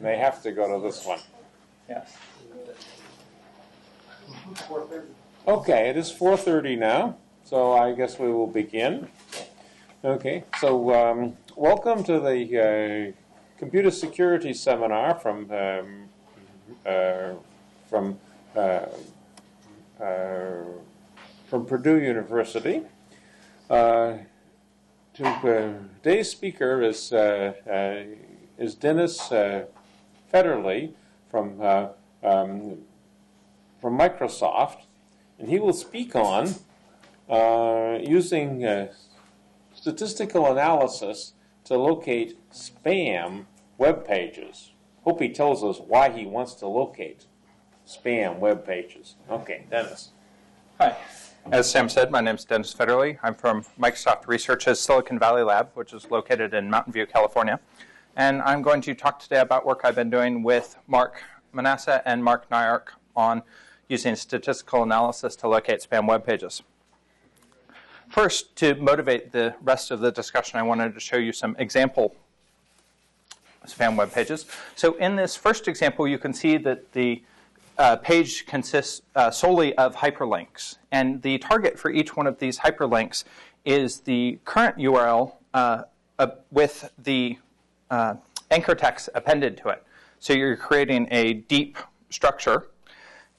They 0.00 0.16
have 0.18 0.42
to 0.42 0.52
go 0.52 0.78
to 0.78 0.84
this 0.84 1.04
one. 1.04 1.20
Yes. 1.88 2.16
Okay, 5.46 5.90
it 5.90 5.96
is 5.96 6.10
4:30 6.10 6.78
now, 6.78 7.16
so 7.44 7.72
I 7.72 7.92
guess 7.92 8.18
we 8.18 8.32
will 8.32 8.46
begin. 8.46 9.08
Okay, 10.04 10.44
so 10.60 10.92
um, 10.94 11.36
welcome 11.56 12.02
to 12.04 12.20
the 12.20 13.12
uh, 13.12 13.12
computer 13.58 13.90
security 13.90 14.52
seminar 14.52 15.14
from 15.14 15.50
um, 15.50 16.08
uh, 16.84 17.34
from 17.88 18.18
uh, 18.56 18.86
uh 20.00 20.62
from 21.46 21.66
Purdue 21.66 22.00
University. 22.00 22.82
Uh, 23.70 24.18
uh, 25.22 25.72
today's 26.02 26.30
speaker 26.30 26.82
is 26.82 27.12
is 28.58 28.74
Dennis 28.74 29.30
Fetterly 30.34 30.92
from 31.30 31.60
um, 31.60 32.78
from 33.80 33.96
Microsoft, 33.96 34.78
and 35.38 35.48
he 35.48 35.60
will 35.60 35.72
speak 35.72 36.16
on 36.16 36.56
uh, 37.30 38.00
using 38.02 38.64
uh, 38.64 38.88
statistical 39.72 40.50
analysis 40.50 41.34
to 41.66 41.78
locate 41.78 42.36
spam 42.50 43.44
web 43.78 44.04
pages. 44.04 44.72
Hope 45.04 45.20
he 45.20 45.28
tells 45.28 45.62
us 45.62 45.80
why 45.86 46.10
he 46.10 46.26
wants 46.26 46.54
to 46.54 46.66
locate 46.66 47.26
spam 47.86 48.40
web 48.40 48.66
pages. 48.66 49.14
Okay, 49.30 49.66
Dennis. 49.70 50.10
Hi. 50.80 50.96
As 51.52 51.70
Sam 51.70 51.88
said, 51.88 52.10
my 52.10 52.20
name 52.20 52.34
is 52.34 52.44
Dennis 52.44 52.72
Fetterly. 52.72 53.20
I'm 53.22 53.36
from 53.36 53.64
Microsoft 53.78 54.26
Research's 54.26 54.80
Silicon 54.80 55.16
Valley 55.16 55.44
Lab, 55.44 55.70
which 55.74 55.92
is 55.92 56.10
located 56.10 56.54
in 56.54 56.68
Mountain 56.68 56.92
View, 56.92 57.06
California. 57.06 57.60
And 58.16 58.42
I'm 58.42 58.62
going 58.62 58.80
to 58.82 58.94
talk 58.94 59.18
today 59.18 59.40
about 59.40 59.66
work 59.66 59.80
I've 59.82 59.96
been 59.96 60.10
doing 60.10 60.44
with 60.44 60.76
Mark 60.86 61.20
Manasse 61.52 62.00
and 62.04 62.22
Mark 62.22 62.48
Najork 62.48 62.90
on 63.16 63.42
using 63.88 64.14
statistical 64.14 64.84
analysis 64.84 65.34
to 65.36 65.48
locate 65.48 65.80
spam 65.80 66.06
web 66.06 66.24
pages. 66.24 66.62
First, 68.08 68.54
to 68.56 68.76
motivate 68.76 69.32
the 69.32 69.56
rest 69.62 69.90
of 69.90 69.98
the 69.98 70.12
discussion, 70.12 70.60
I 70.60 70.62
wanted 70.62 70.94
to 70.94 71.00
show 71.00 71.16
you 71.16 71.32
some 71.32 71.56
example 71.58 72.14
spam 73.66 73.96
web 73.96 74.12
pages. 74.12 74.46
So 74.76 74.94
in 74.94 75.16
this 75.16 75.34
first 75.34 75.66
example, 75.66 76.06
you 76.06 76.18
can 76.18 76.32
see 76.32 76.56
that 76.58 76.92
the 76.92 77.20
uh, 77.78 77.96
page 77.96 78.46
consists 78.46 79.02
uh, 79.16 79.32
solely 79.32 79.74
of 79.76 79.96
hyperlinks. 79.96 80.76
And 80.92 81.20
the 81.22 81.38
target 81.38 81.80
for 81.80 81.90
each 81.90 82.14
one 82.14 82.28
of 82.28 82.38
these 82.38 82.60
hyperlinks 82.60 83.24
is 83.64 84.00
the 84.00 84.38
current 84.44 84.76
URL 84.76 85.32
uh, 85.52 85.82
with 86.52 86.92
the 86.96 87.38
uh, 87.90 88.14
anchor 88.50 88.74
text 88.74 89.08
appended 89.14 89.56
to 89.58 89.68
it. 89.68 89.82
So 90.18 90.32
you're 90.32 90.56
creating 90.56 91.08
a 91.10 91.34
deep 91.34 91.76
structure 92.10 92.68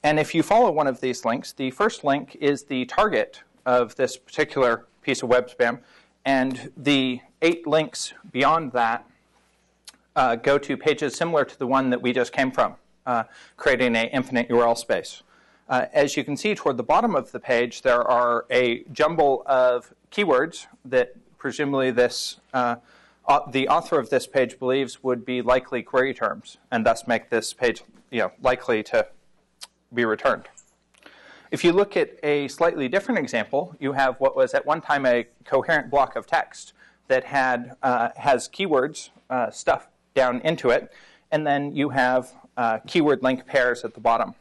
and 0.06 0.20
if 0.20 0.36
you 0.36 0.44
follow 0.44 0.70
one 0.70 0.86
of 0.86 1.00
these 1.00 1.24
links, 1.24 1.50
the 1.50 1.72
first 1.72 2.04
link 2.04 2.36
is 2.40 2.62
the 2.62 2.84
target 2.84 3.42
of 3.64 3.96
this 3.96 4.16
particular 4.16 4.86
piece 5.02 5.20
of 5.20 5.28
web 5.28 5.50
spam, 5.50 5.80
and 6.24 6.70
the 6.76 7.20
eight 7.42 7.66
links 7.66 8.12
beyond 8.30 8.70
that 8.70 9.04
uh, 10.14 10.36
go 10.36 10.58
to 10.58 10.76
pages 10.76 11.16
similar 11.16 11.44
to 11.44 11.58
the 11.58 11.66
one 11.66 11.90
that 11.90 12.00
we 12.00 12.12
just 12.12 12.32
came 12.32 12.52
from, 12.52 12.76
uh, 13.04 13.24
creating 13.56 13.96
an 13.96 14.06
infinite 14.06 14.48
URL 14.48 14.78
space. 14.78 15.24
Uh, 15.68 15.86
as 15.92 16.16
you 16.16 16.22
can 16.22 16.36
see 16.36 16.54
toward 16.54 16.76
the 16.76 16.84
bottom 16.84 17.16
of 17.16 17.32
the 17.32 17.40
page, 17.40 17.82
there 17.82 18.02
are 18.02 18.46
a 18.48 18.84
jumble 18.92 19.42
of 19.46 19.92
keywords 20.12 20.68
that 20.84 21.16
presumably 21.36 21.90
this 21.90 22.38
the 23.50 23.68
author 23.68 23.98
of 23.98 24.10
this 24.10 24.26
page 24.26 24.58
believes 24.58 25.02
would 25.02 25.24
be 25.24 25.42
likely 25.42 25.82
query 25.82 26.14
terms, 26.14 26.58
and 26.70 26.86
thus 26.86 27.06
make 27.06 27.30
this 27.30 27.52
page 27.52 27.82
you 28.10 28.20
know, 28.20 28.32
likely 28.40 28.82
to 28.84 29.06
be 29.92 30.04
returned. 30.04 30.44
If 31.50 31.64
you 31.64 31.72
look 31.72 31.96
at 31.96 32.18
a 32.22 32.48
slightly 32.48 32.88
different 32.88 33.18
example, 33.20 33.74
you 33.78 33.92
have 33.92 34.16
what 34.20 34.36
was 34.36 34.54
at 34.54 34.66
one 34.66 34.80
time 34.80 35.06
a 35.06 35.26
coherent 35.44 35.90
block 35.90 36.16
of 36.16 36.26
text 36.26 36.72
that 37.08 37.24
had 37.24 37.76
uh, 37.82 38.10
has 38.16 38.48
keywords 38.48 39.10
uh, 39.30 39.50
stuff 39.50 39.88
down 40.14 40.40
into 40.40 40.70
it, 40.70 40.92
and 41.30 41.46
then 41.46 41.74
you 41.74 41.90
have 41.90 42.32
uh, 42.56 42.78
keyword 42.86 43.22
link 43.22 43.46
pairs 43.46 43.84
at 43.84 43.94
the 43.94 44.00
bottom. 44.00 44.34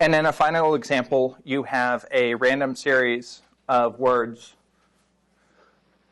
And 0.00 0.14
in 0.14 0.26
a 0.26 0.32
final 0.32 0.74
example, 0.74 1.38
you 1.44 1.62
have 1.62 2.04
a 2.10 2.34
random 2.34 2.74
series 2.74 3.42
of 3.68 3.98
words 3.98 4.54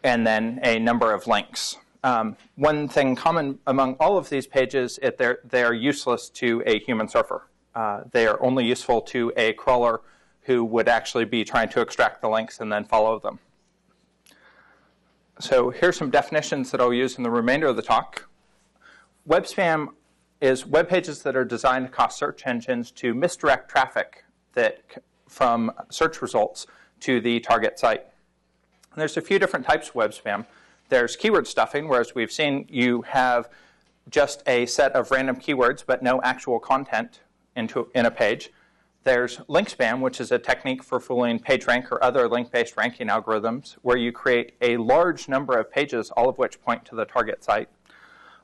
and 0.04 0.26
then 0.26 0.60
a 0.62 0.78
number 0.78 1.12
of 1.12 1.26
links. 1.26 1.76
Um, 2.04 2.36
one 2.56 2.88
thing 2.88 3.14
common 3.14 3.60
among 3.66 3.94
all 4.00 4.18
of 4.18 4.28
these 4.28 4.46
pages 4.46 4.98
is 4.98 5.12
they're, 5.18 5.38
they're 5.44 5.72
useless 5.72 6.28
to 6.30 6.62
a 6.66 6.80
human 6.80 7.08
surfer. 7.08 7.48
Uh, 7.74 8.02
they 8.10 8.26
are 8.26 8.42
only 8.42 8.66
useful 8.66 9.00
to 9.02 9.32
a 9.36 9.52
crawler 9.52 10.00
who 10.42 10.64
would 10.64 10.88
actually 10.88 11.24
be 11.24 11.44
trying 11.44 11.68
to 11.68 11.80
extract 11.80 12.20
the 12.20 12.28
links 12.28 12.60
and 12.60 12.72
then 12.72 12.84
follow 12.84 13.18
them. 13.18 13.38
So 15.38 15.70
here's 15.70 15.96
some 15.96 16.10
definitions 16.10 16.70
that 16.70 16.80
I'll 16.80 16.92
use 16.92 17.16
in 17.16 17.22
the 17.22 17.30
remainder 17.30 17.68
of 17.68 17.76
the 17.76 17.82
talk. 17.82 18.28
Web 19.24 19.44
spam 19.44 19.88
is 20.40 20.66
web 20.66 20.88
pages 20.88 21.22
that 21.22 21.36
are 21.36 21.44
designed 21.44 21.86
to 21.86 21.92
cause 21.92 22.16
search 22.16 22.46
engines 22.46 22.90
to 22.90 23.14
misdirect 23.14 23.70
traffic 23.70 24.24
that 24.54 24.82
from 25.28 25.72
search 25.88 26.20
results 26.20 26.66
to 27.00 27.20
the 27.20 27.40
target 27.40 27.78
site. 27.78 28.06
And 28.92 29.00
there's 29.00 29.16
a 29.16 29.22
few 29.22 29.38
different 29.38 29.66
types 29.66 29.88
of 29.88 29.94
web 29.94 30.10
spam. 30.10 30.46
There's 30.88 31.16
keyword 31.16 31.46
stuffing, 31.46 31.88
whereas 31.88 32.14
we've 32.14 32.30
seen 32.30 32.66
you 32.68 33.02
have 33.02 33.48
just 34.10 34.42
a 34.46 34.66
set 34.66 34.92
of 34.92 35.10
random 35.10 35.36
keywords 35.36 35.84
but 35.86 36.02
no 36.02 36.20
actual 36.22 36.58
content 36.58 37.20
into 37.56 37.88
in 37.94 38.04
a 38.04 38.10
page. 38.10 38.50
There's 39.04 39.40
link 39.48 39.68
spam, 39.68 40.00
which 40.00 40.20
is 40.20 40.30
a 40.30 40.38
technique 40.38 40.84
for 40.84 41.00
fooling 41.00 41.40
PageRank 41.40 41.90
or 41.90 42.02
other 42.04 42.28
link-based 42.28 42.76
ranking 42.76 43.08
algorithms, 43.08 43.72
where 43.82 43.96
you 43.96 44.12
create 44.12 44.52
a 44.60 44.76
large 44.76 45.28
number 45.28 45.58
of 45.58 45.72
pages, 45.72 46.12
all 46.12 46.28
of 46.28 46.38
which 46.38 46.62
point 46.62 46.84
to 46.84 46.94
the 46.94 47.04
target 47.04 47.42
site. 47.42 47.68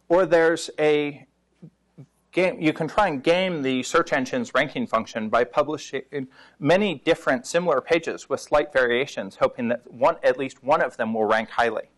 Or 0.08 0.26
there's 0.26 0.70
a 0.78 1.26
game, 2.32 2.60
you 2.60 2.72
can 2.72 2.88
try 2.88 3.08
and 3.08 3.22
game 3.22 3.62
the 3.62 3.82
search 3.82 4.12
engine's 4.12 4.54
ranking 4.54 4.86
function 4.86 5.28
by 5.28 5.44
publishing 5.44 6.28
many 6.58 6.96
different 7.04 7.46
similar 7.46 7.80
pages 7.80 8.28
with 8.28 8.40
slight 8.40 8.72
variations, 8.72 9.36
hoping 9.36 9.68
that 9.68 9.90
one, 9.90 10.16
at 10.22 10.38
least 10.38 10.62
one 10.62 10.82
of 10.82 10.96
them 10.96 11.14
will 11.14 11.24
rank 11.24 11.50
highly. 11.50 11.88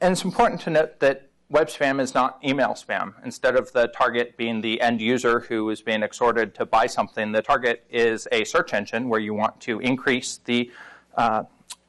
And 0.00 0.12
it's 0.12 0.24
important 0.24 0.60
to 0.62 0.70
note 0.70 1.00
that 1.00 1.28
web 1.48 1.68
spam 1.68 2.00
is 2.00 2.14
not 2.14 2.38
email 2.44 2.70
spam. 2.70 3.14
Instead 3.24 3.56
of 3.56 3.72
the 3.72 3.88
target 3.88 4.36
being 4.36 4.60
the 4.60 4.80
end 4.80 5.00
user 5.00 5.40
who 5.40 5.70
is 5.70 5.80
being 5.80 6.02
exhorted 6.02 6.54
to 6.56 6.66
buy 6.66 6.86
something, 6.86 7.32
the 7.32 7.42
target 7.42 7.84
is 7.90 8.26
a 8.32 8.44
search 8.44 8.74
engine 8.74 9.08
where 9.08 9.20
you 9.20 9.32
want 9.32 9.60
to 9.60 9.78
increase 9.80 10.40
the 10.44 10.70
uh, 11.16 11.44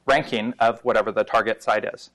ranking 0.06 0.54
of 0.60 0.80
whatever 0.82 1.12
the 1.12 1.24
target 1.24 1.62
site 1.62 1.86
is. 1.86 2.12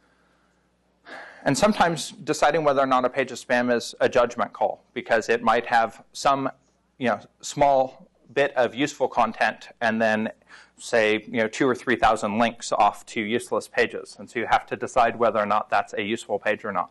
And 1.44 1.58
sometimes 1.58 2.10
deciding 2.10 2.62
whether 2.64 2.80
or 2.80 2.86
not 2.86 3.04
a 3.04 3.10
page 3.10 3.32
is 3.32 3.44
spam 3.44 3.74
is 3.74 3.94
a 4.00 4.08
judgment 4.08 4.52
call 4.52 4.84
because 4.94 5.28
it 5.28 5.42
might 5.42 5.66
have 5.66 6.04
some 6.12 6.50
you 6.98 7.08
know, 7.08 7.20
small 7.40 8.08
bit 8.32 8.56
of 8.56 8.74
useful 8.74 9.08
content 9.08 9.68
and 9.80 10.00
then 10.00 10.30
say, 10.78 11.24
you 11.26 11.38
know, 11.38 11.48
two 11.48 11.68
or 11.68 11.74
3,000 11.74 12.38
links 12.38 12.72
off 12.72 13.04
to 13.06 13.20
useless 13.20 13.68
pages. 13.68 14.16
And 14.18 14.30
so 14.30 14.38
you 14.38 14.46
have 14.46 14.66
to 14.66 14.76
decide 14.76 15.16
whether 15.16 15.38
or 15.38 15.46
not 15.46 15.68
that's 15.68 15.94
a 15.94 16.02
useful 16.02 16.38
page 16.38 16.64
or 16.64 16.72
not. 16.72 16.90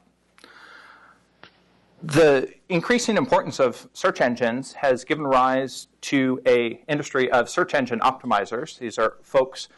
The 2.04 2.52
increasing 2.68 3.16
importance 3.16 3.60
of 3.60 3.88
search 3.94 4.22
engines 4.22 4.74
has 4.74 5.04
given 5.04 5.26
rise 5.26 5.88
to 6.02 6.42
a 6.48 6.82
industry 6.88 7.32
of 7.32 7.48
search 7.50 7.74
engine 7.74 8.00
optimizers. 8.00 8.80
These 8.80 8.98
are 8.98 9.18
folks 9.22 9.70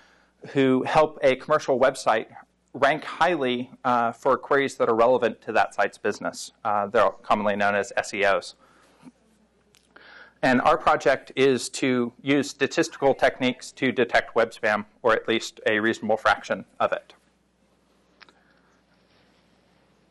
who 0.49 0.83
help 0.83 1.19
a 1.21 1.35
commercial 1.35 1.79
website 1.79 2.27
rank 2.73 3.03
highly 3.03 3.69
uh, 3.83 4.11
for 4.11 4.37
queries 4.37 4.75
that 4.75 4.89
are 4.89 4.95
relevant 4.95 5.41
to 5.41 5.51
that 5.51 5.73
site's 5.73 5.97
business. 5.97 6.51
Uh, 6.65 6.87
they're 6.87 7.09
commonly 7.21 7.55
known 7.55 7.75
as 7.75 7.93
SEOs. 7.97 8.55
And 10.41 10.59
our 10.61 10.77
project 10.77 11.31
is 11.37 11.69
to 11.69 12.11
use 12.21 12.49
statistical 12.49 13.13
techniques 13.13 13.71
to 13.73 13.93
detect 13.93 14.35
web 14.35 14.51
spam, 14.51 14.85
or 15.01 15.13
at 15.13 15.27
least 15.27 15.61
a 15.65 15.79
reasonable 15.79 16.17
fraction 16.17 16.65
of 16.79 16.91
it. 16.91 17.13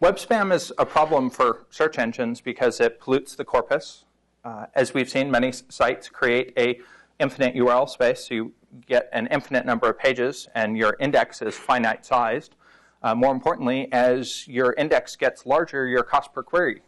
Web 0.00 0.16
spam 0.16 0.52
is 0.52 0.72
a 0.78 0.86
problem 0.86 1.28
for 1.28 1.66
search 1.70 1.98
engines 1.98 2.40
because 2.40 2.80
it 2.80 2.98
pollutes 2.98 3.36
the 3.36 3.44
corpus. 3.44 4.04
Uh, 4.44 4.66
as 4.74 4.94
we've 4.94 5.08
seen, 5.08 5.30
many 5.30 5.52
sites 5.52 6.08
create 6.08 6.52
a 6.56 6.80
infinite 7.20 7.54
URL 7.54 7.88
space, 7.88 8.26
so 8.26 8.34
you 8.34 8.52
get 8.86 9.08
an 9.12 9.26
infinite 9.28 9.66
number 9.66 9.88
of 9.88 9.98
pages, 9.98 10.48
and 10.54 10.76
your 10.76 10.96
index 11.00 11.42
is 11.42 11.56
finite 11.56 12.04
sized. 12.04 12.56
Uh, 13.02 13.14
more 13.14 13.32
importantly, 13.32 13.92
as 13.92 14.46
your 14.46 14.74
index 14.74 15.16
gets 15.16 15.44
larger, 15.44 15.86
your 15.86 16.04
cost 16.04 16.32
per 16.32 16.42
query 16.42 16.82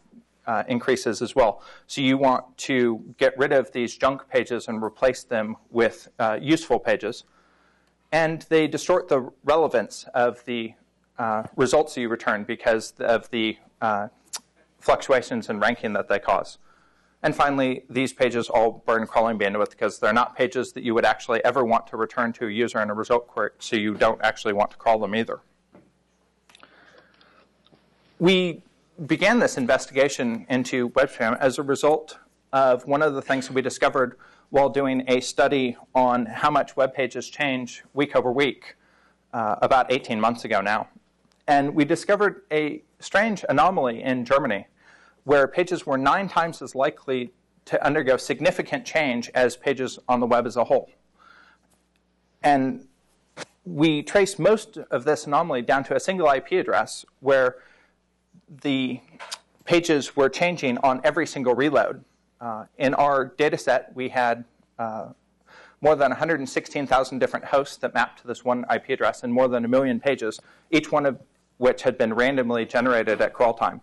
uh, 0.47 0.63
increases 0.67 1.21
as 1.21 1.35
well. 1.35 1.61
So 1.87 2.01
you 2.01 2.17
want 2.17 2.57
to 2.59 3.03
get 3.17 3.37
rid 3.37 3.51
of 3.51 3.71
these 3.71 3.97
junk 3.97 4.27
pages 4.29 4.67
and 4.67 4.83
replace 4.83 5.23
them 5.23 5.57
with 5.69 6.07
uh, 6.19 6.37
useful 6.41 6.79
pages. 6.79 7.23
And 8.11 8.43
they 8.43 8.67
distort 8.67 9.07
the 9.07 9.29
relevance 9.43 10.05
of 10.13 10.43
the 10.45 10.73
uh, 11.17 11.43
results 11.55 11.97
you 11.97 12.09
return 12.09 12.43
because 12.43 12.93
of 12.99 13.29
the 13.31 13.57
uh, 13.81 14.07
fluctuations 14.79 15.49
in 15.49 15.59
ranking 15.59 15.93
that 15.93 16.07
they 16.07 16.19
cause. 16.19 16.59
And 17.25 17.35
finally, 17.35 17.85
these 17.89 18.13
pages 18.13 18.49
all 18.49 18.83
burn 18.85 19.07
crawling 19.07 19.39
bandwidth 19.39 19.71
because 19.71 19.97
they're 19.97 20.13
not 20.13 20.35
pages 20.35 20.73
that 20.73 20.83
you 20.83 20.93
would 20.93 21.05
actually 21.05 21.43
ever 21.43 21.65
want 21.65 21.87
to 21.87 21.97
return 21.97 22.31
to 22.33 22.45
a 22.45 22.51
user 22.51 22.79
in 22.81 22.91
a 22.91 22.93
result 22.93 23.25
query, 23.25 23.49
so 23.57 23.75
you 23.75 23.95
don't 23.95 24.21
actually 24.21 24.53
want 24.53 24.69
to 24.69 24.77
crawl 24.77 24.99
them 24.99 25.15
either. 25.15 25.39
We 28.19 28.61
began 29.07 29.39
this 29.39 29.57
investigation 29.57 30.45
into 30.49 30.89
web 30.89 31.09
spam 31.09 31.35
as 31.39 31.57
a 31.57 31.63
result 31.63 32.19
of 32.53 32.85
one 32.85 33.01
of 33.01 33.15
the 33.15 33.23
things 33.23 33.49
we 33.49 33.63
discovered 33.63 34.19
while 34.51 34.69
doing 34.69 35.03
a 35.07 35.19
study 35.19 35.77
on 35.95 36.27
how 36.27 36.51
much 36.51 36.77
web 36.77 36.93
pages 36.93 37.27
change 37.27 37.83
week 37.95 38.15
over 38.15 38.31
week 38.31 38.75
uh, 39.33 39.55
about 39.63 39.91
18 39.91 40.21
months 40.21 40.45
ago 40.45 40.61
now. 40.61 40.89
And 41.47 41.73
we 41.73 41.85
discovered 41.85 42.43
a 42.51 42.83
strange 42.99 43.43
anomaly 43.49 44.03
in 44.03 44.25
Germany 44.25 44.67
where 45.25 45.47
pages 45.47 45.85
were 45.85 45.97
nine 45.97 46.29
times 46.29 46.61
as 46.61 46.73
likely 46.73 47.31
to 47.65 47.83
undergo 47.83 48.15
significant 48.15 48.85
change 48.85 49.29
as 49.35 49.57
pages 49.57 49.99
on 50.07 50.19
the 50.19 50.25
web 50.25 50.45
as 50.45 50.55
a 50.55 50.63
whole. 50.63 50.89
And 52.43 52.87
we 53.65 54.03
trace 54.03 54.37
most 54.37 54.77
of 54.77 55.03
this 55.03 55.25
anomaly 55.25 55.63
down 55.63 55.83
to 55.85 55.95
a 55.95 55.99
single 55.99 56.29
IP 56.29 56.51
address 56.53 57.05
where 57.19 57.57
the 58.61 59.01
pages 59.65 60.15
were 60.15 60.29
changing 60.29 60.77
on 60.79 61.01
every 61.03 61.25
single 61.25 61.55
reload. 61.55 62.03
Uh, 62.39 62.65
in 62.77 62.93
our 62.93 63.25
data 63.25 63.57
set, 63.57 63.91
we 63.95 64.09
had 64.09 64.45
uh, 64.77 65.07
more 65.81 65.95
than 65.95 66.11
116,000 66.11 67.19
different 67.19 67.45
hosts 67.45 67.77
that 67.77 67.95
mapped 67.95 68.21
to 68.21 68.27
this 68.27 68.45
one 68.45 68.63
IP 68.73 68.89
address 68.89 69.23
and 69.23 69.33
more 69.33 69.47
than 69.47 69.65
a 69.65 69.67
million 69.67 69.99
pages, 69.99 70.39
each 70.69 70.91
one 70.91 71.07
of 71.07 71.19
which 71.57 71.81
had 71.81 71.97
been 71.97 72.13
randomly 72.13 72.65
generated 72.65 73.21
at 73.21 73.33
crawl 73.33 73.53
time. 73.53 73.81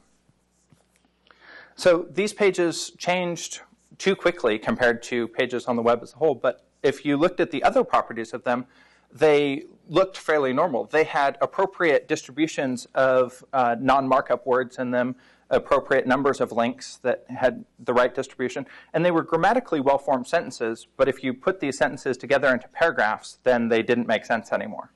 So 1.76 2.06
these 2.10 2.32
pages 2.32 2.92
changed 2.98 3.60
too 3.98 4.16
quickly 4.16 4.58
compared 4.58 5.02
to 5.04 5.28
pages 5.28 5.66
on 5.66 5.76
the 5.76 5.82
web 5.82 6.00
as 6.02 6.12
a 6.12 6.16
whole, 6.16 6.34
but 6.34 6.64
if 6.82 7.04
you 7.04 7.16
looked 7.16 7.40
at 7.40 7.50
the 7.50 7.62
other 7.62 7.84
properties 7.84 8.32
of 8.32 8.44
them, 8.44 8.66
they 9.12 9.64
looked 9.88 10.16
fairly 10.16 10.52
normal. 10.52 10.84
They 10.86 11.04
had 11.04 11.36
appropriate 11.40 12.08
distributions 12.08 12.86
of 12.94 13.44
uh, 13.52 13.76
non 13.78 14.08
markup 14.08 14.46
words 14.46 14.78
in 14.78 14.90
them, 14.90 15.16
appropriate 15.50 16.06
numbers 16.06 16.40
of 16.40 16.50
links 16.50 16.96
that 17.02 17.24
had 17.28 17.64
the 17.78 17.92
right 17.92 18.14
distribution, 18.14 18.66
and 18.94 19.04
they 19.04 19.10
were 19.10 19.22
grammatically 19.22 19.80
well 19.80 19.98
formed 19.98 20.26
sentences, 20.26 20.86
but 20.96 21.08
if 21.08 21.22
you 21.22 21.34
put 21.34 21.60
these 21.60 21.76
sentences 21.76 22.16
together 22.16 22.48
into 22.48 22.68
paragraphs, 22.68 23.38
then 23.44 23.68
they 23.68 23.82
didn't 23.82 24.06
make 24.06 24.24
sense 24.24 24.50
anymore. 24.50 24.90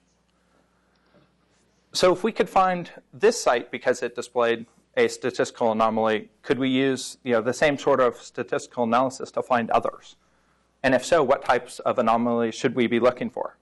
So 1.93 2.13
if 2.13 2.25
we 2.25 2.33
could 2.33 2.49
find 2.49 2.91
this 3.13 3.41
site 3.41 3.71
because 3.71 4.03
it 4.03 4.15
displayed 4.15 4.67
a 4.97 5.09
statistical 5.09 5.73
anomaly, 5.73 6.31
could 6.43 6.59
we 6.59 6.69
use 6.69 7.19
you 7.23 7.33
know, 7.33 7.43
the 7.43 7.53
same 7.53 7.77
sort 7.77 8.01
of 8.01 8.17
statistical 8.17 8.85
analysis 8.85 9.31
to 9.33 9.43
find 9.43 9.71
others? 9.71 10.17
And 10.83 10.95
if 10.95 11.05
so, 11.05 11.23
what 11.23 11.45
types 11.45 11.79
of 11.81 11.99
anomalies 11.99 12.55
should 12.55 12.75
we 12.75 12.87
be 12.87 13.01
looking 13.01 13.29
for? 13.31 13.57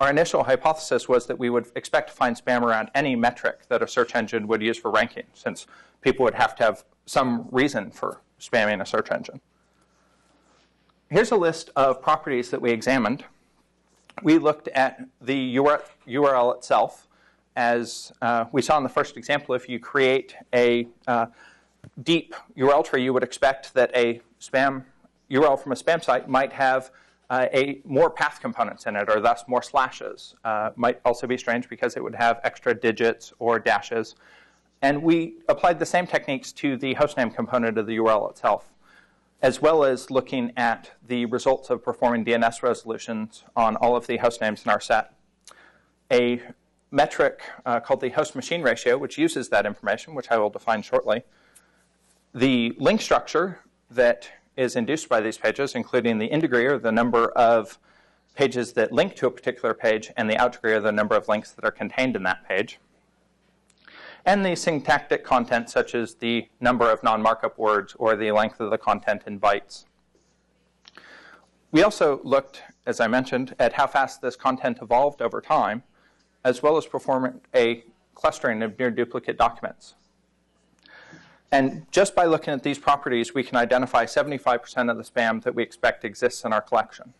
Our 0.00 0.10
initial 0.10 0.44
hypothesis 0.44 1.08
was 1.08 1.26
that 1.26 1.38
we 1.38 1.48
would 1.48 1.66
expect 1.76 2.08
to 2.08 2.14
find 2.14 2.36
spam 2.36 2.62
around 2.62 2.90
any 2.94 3.14
metric 3.14 3.68
that 3.68 3.82
a 3.82 3.86
search 3.86 4.16
engine 4.16 4.48
would 4.48 4.60
use 4.60 4.76
for 4.76 4.90
ranking, 4.90 5.26
since 5.32 5.66
people 6.00 6.24
would 6.24 6.34
have 6.34 6.56
to 6.56 6.64
have 6.64 6.84
some 7.06 7.46
reason 7.52 7.90
for 7.90 8.20
spamming 8.40 8.80
a 8.80 8.86
search 8.86 9.12
engine. 9.12 9.40
Here's 11.08 11.30
a 11.30 11.36
list 11.36 11.70
of 11.76 12.02
properties 12.02 12.50
that 12.50 12.60
we 12.60 12.70
examined. 12.72 13.24
We 14.22 14.38
looked 14.38 14.68
at 14.68 15.00
the 15.20 15.56
URL 15.56 16.56
itself. 16.56 17.06
As 17.56 18.12
uh, 18.22 18.46
we 18.52 18.62
saw 18.62 18.76
in 18.78 18.82
the 18.82 18.88
first 18.88 19.16
example, 19.16 19.54
if 19.54 19.68
you 19.68 19.78
create 19.78 20.34
a 20.54 20.88
uh, 21.06 21.26
deep 22.02 22.34
URL 22.56 22.84
tree, 22.84 23.04
you 23.04 23.12
would 23.12 23.22
expect 23.22 23.74
that 23.74 23.90
a 23.94 24.20
spam 24.40 24.84
URL 25.30 25.58
from 25.60 25.72
a 25.72 25.74
spam 25.74 26.02
site 26.02 26.28
might 26.28 26.52
have 26.52 26.90
uh, 27.30 27.46
a 27.54 27.80
more 27.84 28.10
path 28.10 28.40
components 28.40 28.86
in 28.86 28.94
it, 28.94 29.08
or 29.08 29.20
thus 29.20 29.44
more 29.48 29.62
slashes. 29.62 30.34
Uh, 30.44 30.70
might 30.76 31.00
also 31.04 31.26
be 31.26 31.38
strange 31.38 31.68
because 31.68 31.96
it 31.96 32.02
would 32.02 32.14
have 32.14 32.40
extra 32.44 32.74
digits 32.78 33.32
or 33.38 33.58
dashes. 33.58 34.14
And 34.82 35.02
we 35.02 35.36
applied 35.48 35.78
the 35.78 35.86
same 35.86 36.06
techniques 36.06 36.52
to 36.52 36.76
the 36.76 36.94
hostname 36.94 37.34
component 37.34 37.78
of 37.78 37.86
the 37.86 37.96
URL 37.96 38.30
itself, 38.30 38.72
as 39.40 39.62
well 39.62 39.84
as 39.84 40.10
looking 40.10 40.52
at 40.56 40.90
the 41.06 41.24
results 41.26 41.70
of 41.70 41.82
performing 41.82 42.24
DNS 42.24 42.62
resolutions 42.62 43.44
on 43.56 43.76
all 43.76 43.96
of 43.96 44.06
the 44.06 44.18
hostnames 44.18 44.64
in 44.64 44.70
our 44.70 44.80
set. 44.80 45.14
A 46.10 46.42
metric 46.92 47.40
uh, 47.66 47.80
called 47.80 48.00
the 48.00 48.10
host 48.10 48.36
machine 48.36 48.62
ratio, 48.62 48.96
which 48.96 49.18
uses 49.18 49.48
that 49.48 49.66
information, 49.66 50.14
which 50.14 50.30
I 50.30 50.36
will 50.36 50.50
define 50.50 50.82
shortly. 50.82 51.24
The 52.34 52.76
link 52.78 53.00
structure 53.00 53.58
that 53.90 54.30
is 54.56 54.76
induced 54.76 55.08
by 55.08 55.20
these 55.20 55.38
pages, 55.38 55.74
including 55.74 56.18
the 56.18 56.30
in 56.30 56.40
degree, 56.40 56.66
or 56.66 56.78
the 56.78 56.92
number 56.92 57.30
of 57.30 57.78
pages 58.34 58.74
that 58.74 58.92
link 58.92 59.16
to 59.16 59.26
a 59.26 59.30
particular 59.30 59.74
page, 59.74 60.12
and 60.16 60.30
the 60.30 60.36
out 60.36 60.52
degree, 60.52 60.72
or 60.72 60.80
the 60.80 60.92
number 60.92 61.16
of 61.16 61.28
links 61.28 61.52
that 61.52 61.64
are 61.64 61.70
contained 61.70 62.14
in 62.14 62.22
that 62.22 62.46
page. 62.46 62.78
And 64.24 64.44
the 64.44 64.54
syntactic 64.54 65.24
content, 65.24 65.68
such 65.68 65.94
as 65.94 66.14
the 66.14 66.48
number 66.60 66.90
of 66.90 67.02
non 67.02 67.22
markup 67.22 67.58
words 67.58 67.96
or 67.98 68.14
the 68.14 68.30
length 68.30 68.60
of 68.60 68.70
the 68.70 68.78
content 68.78 69.22
in 69.26 69.40
bytes. 69.40 69.86
We 71.72 71.82
also 71.82 72.20
looked, 72.22 72.62
as 72.86 73.00
I 73.00 73.08
mentioned, 73.08 73.54
at 73.58 73.72
how 73.72 73.86
fast 73.86 74.20
this 74.20 74.36
content 74.36 74.78
evolved 74.82 75.22
over 75.22 75.40
time, 75.40 75.82
as 76.44 76.62
well 76.62 76.76
as 76.76 76.86
performing 76.86 77.40
a 77.54 77.84
clustering 78.14 78.62
of 78.62 78.78
near 78.78 78.90
duplicate 78.90 79.36
documents. 79.36 79.94
And 81.50 81.86
just 81.90 82.14
by 82.14 82.24
looking 82.24 82.54
at 82.54 82.62
these 82.62 82.78
properties, 82.78 83.34
we 83.34 83.42
can 83.42 83.56
identify 83.56 84.06
75% 84.06 84.90
of 84.90 84.96
the 84.96 85.02
spam 85.02 85.42
that 85.42 85.54
we 85.54 85.62
expect 85.62 86.04
exists 86.04 86.44
in 86.44 86.52
our 86.52 86.62
collection. 86.62 87.12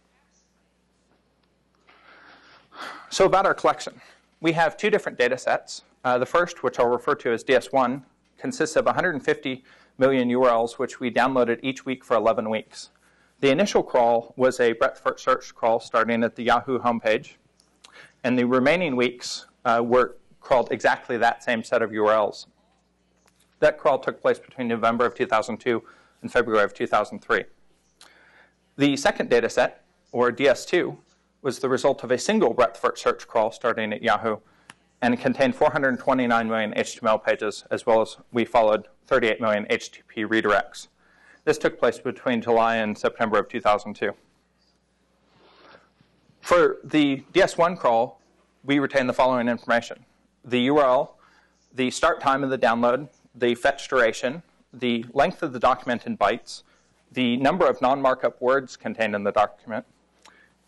So 3.11 3.27
about 3.27 3.45
our 3.45 3.53
collection. 3.53 4.01
We 4.41 4.53
have 4.53 4.77
two 4.79 4.89
different 4.89 5.19
data 5.19 5.37
sets. 5.37 5.83
Uh, 6.03 6.17
the 6.17 6.27
first, 6.27 6.63
which 6.63 6.79
I'll 6.79 6.89
refer 6.89 7.15
to 7.17 7.31
as 7.31 7.45
DS1, 7.45 8.03
consists 8.39 8.75
of 8.75 8.87
150 8.87 9.63
million 9.99 10.29
URLs, 10.31 10.79
which 10.79 10.99
we 10.99 11.11
downloaded 11.11 11.61
each 11.63 11.85
week 11.85 12.03
for 12.03 12.17
11 12.17 12.49
weeks. 12.49 12.91
The 13.41 13.51
initial 13.51 13.83
crawl 13.83 14.33
was 14.37 14.59
a 14.61 14.73
breadth 14.73 15.01
first 15.01 15.23
search 15.23 15.55
crawl 15.55 15.79
starting 15.79 16.25
at 16.25 16.37
the 16.37 16.45
Yahoo 16.45 16.79
homepage, 16.79 17.35
and 18.25 18.39
the 18.39 18.45
remaining 18.45 18.97
weeks 18.97 19.47
uh, 19.65 19.83
were 19.85 20.17
crawled 20.41 20.71
exactly 20.71 21.17
that 21.17 21.43
same 21.43 21.63
set 21.63 21.83
of 21.83 21.91
URLs. 21.91 22.47
That 23.61 23.79
crawl 23.79 23.99
took 23.99 24.21
place 24.21 24.39
between 24.39 24.69
November 24.69 25.07
of 25.07 25.15
2002 25.15 25.83
and 26.21 26.33
February 26.33 26.65
of 26.65 26.75
2003. 26.75 27.45
The 28.77 28.97
second 28.97 29.31
data 29.31 29.49
set, 29.49 29.85
or 30.11 30.33
DS2, 30.33 30.97
was 31.43 31.59
the 31.59 31.69
result 31.69 32.03
of 32.05 32.11
a 32.11 32.19
single 32.19 32.55
breadth 32.55 32.79
first 32.79 33.03
search 33.03 33.27
crawl 33.27 33.53
starting 33.53 33.93
at 33.93 34.03
Yahoo, 34.03 34.39
and 35.01 35.19
contained 35.19 35.55
429 35.55 36.49
million 36.49 36.73
HTML 36.75 37.23
pages, 37.23 37.65
as 37.71 37.85
well 37.85 38.01
as 38.01 38.17
we 38.33 38.45
followed 38.45 38.89
38 39.07 39.41
million 39.41 39.67
HTTP 39.67 40.27
redirects. 40.27 40.89
This 41.45 41.59
took 41.59 41.79
place 41.79 41.99
between 41.99 42.41
July 42.41 42.77
and 42.77 42.97
September 42.97 43.39
of 43.39 43.49
2002. 43.49 44.13
For 46.43 46.79
the 46.83 47.23
DS1 47.33 47.79
crawl, 47.79 48.21
we 48.65 48.81
retain 48.81 49.07
the 49.07 49.13
following 49.13 49.49
information. 49.49 50.05
The 50.45 50.67
URL, 50.69 51.11
the 51.73 51.91
start 51.93 52.21
time 52.21 52.43
of 52.43 52.51
the 52.51 52.59
download, 52.59 53.09
the 53.33 53.55
fetch 53.55 53.89
duration, 53.89 54.43
the 54.73 55.07
length 55.13 55.45
of 55.45 55.53
the 55.53 55.61
document 55.61 56.05
in 56.05 56.19
bytes, 56.19 56.65
the 57.13 57.37
number 57.37 57.67
of 57.69 57.81
non-markup 57.81 58.43
words 58.43 58.77
contained 58.77 59.15
in 59.15 59.23
the 59.23 59.31
document, 59.31 59.87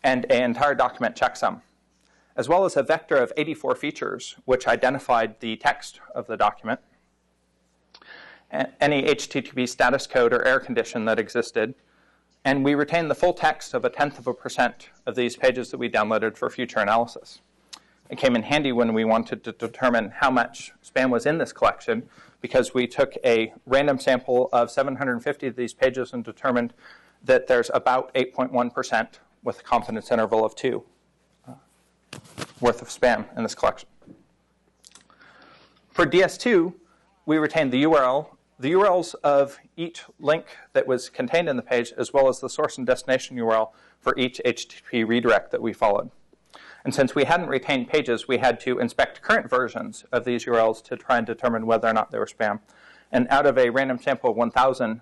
and 0.01 0.25
an 0.31 0.43
entire 0.43 0.75
document 0.75 1.13
checksum, 1.13 1.59
as 2.37 2.47
well 2.47 2.63
as 2.63 2.77
a 2.77 2.83
vector 2.83 3.17
of 3.17 3.33
84 3.35 3.75
features 3.75 4.35
which 4.45 4.67
identified 4.67 5.41
the 5.41 5.57
text 5.57 5.99
of 6.15 6.27
the 6.27 6.37
document, 6.37 6.79
any 8.79 9.03
HTTP 9.03 9.67
status 9.67 10.07
code 10.07 10.31
or 10.31 10.45
error 10.45 10.61
condition 10.61 11.03
that 11.03 11.19
existed, 11.19 11.75
and 12.45 12.63
we 12.63 12.75
retained 12.75 13.09
the 13.09 13.15
full 13.15 13.33
text 13.33 13.73
of 13.73 13.83
a 13.83 13.89
tenth 13.89 14.19
of 14.19 14.27
a 14.27 14.33
percent 14.33 14.89
of 15.07 15.15
these 15.15 15.35
pages 15.35 15.71
that 15.71 15.77
we 15.77 15.89
downloaded 15.89 16.37
for 16.37 16.47
future 16.49 16.79
analysis. 16.79 17.41
It 18.07 18.19
came 18.19 18.35
in 18.35 18.43
handy 18.43 18.71
when 18.71 18.93
we 18.93 19.03
wanted 19.03 19.43
to 19.45 19.51
determine 19.51 20.11
how 20.17 20.29
much 20.29 20.71
spam 20.85 21.09
was 21.09 21.25
in 21.25 21.39
this 21.39 21.51
collection 21.51 22.07
because 22.41 22.75
we 22.75 22.85
took 22.85 23.15
a 23.25 23.51
random 23.65 23.99
sample 23.99 24.49
of 24.53 24.69
750 24.69 25.47
of 25.47 25.55
these 25.55 25.73
pages 25.73 26.13
and 26.13 26.23
determined 26.23 26.73
that 27.23 27.47
there's 27.47 27.71
about 27.73 28.13
8.1% 28.13 29.07
with 29.43 29.59
a 29.59 29.63
confidence 29.63 30.11
interval 30.11 30.45
of 30.45 30.55
2 30.55 30.83
uh, 31.47 31.53
worth 32.61 32.83
of 32.83 32.89
spam 32.89 33.25
in 33.35 33.41
this 33.41 33.55
collection. 33.55 33.89
For 35.89 36.05
DS2, 36.05 36.75
we 37.25 37.37
retained 37.37 37.71
the 37.71 37.83
URL, 37.85 38.34
the 38.57 38.71
URLs 38.71 39.15
of 39.23 39.59
each 39.75 40.03
link 40.19 40.45
that 40.73 40.87
was 40.87 41.09
contained 41.09 41.49
in 41.49 41.57
the 41.57 41.61
page, 41.61 41.91
as 41.97 42.13
well 42.13 42.29
as 42.29 42.39
the 42.39 42.49
source 42.49 42.77
and 42.77 42.87
destination 42.87 43.37
URL 43.37 43.71
for 43.99 44.17
each 44.17 44.39
HTTP 44.45 45.05
redirect 45.07 45.51
that 45.51 45.61
we 45.61 45.73
followed. 45.73 46.09
And 46.85 46.93
since 46.93 47.15
we 47.15 47.25
hadn't 47.25 47.49
retained 47.49 47.89
pages, 47.89 48.27
we 48.27 48.37
had 48.37 48.59
to 48.61 48.79
inspect 48.79 49.21
current 49.21 49.49
versions 49.49 50.05
of 50.11 50.23
these 50.23 50.45
URLs 50.45 50.83
to 50.83 50.95
try 50.95 51.17
and 51.17 51.25
determine 51.25 51.65
whether 51.65 51.87
or 51.87 51.93
not 51.93 52.11
they 52.11 52.19
were 52.19 52.27
spam. 52.27 52.59
And 53.11 53.27
out 53.29 53.45
of 53.45 53.57
a 53.57 53.71
random 53.71 53.99
sample 53.99 54.29
of 54.29 54.37
1,000 54.37 55.01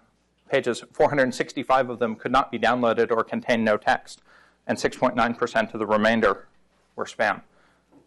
pages, 0.49 0.83
465 0.93 1.89
of 1.89 1.99
them 1.99 2.15
could 2.15 2.31
not 2.31 2.51
be 2.51 2.57
downloaded 2.57 3.11
or 3.11 3.23
contain 3.23 3.63
no 3.63 3.77
text, 3.77 4.21
and 4.65 4.77
6.9% 4.77 5.73
of 5.73 5.79
the 5.79 5.85
remainder 5.85 6.47
were 6.95 7.05
spam. 7.05 7.41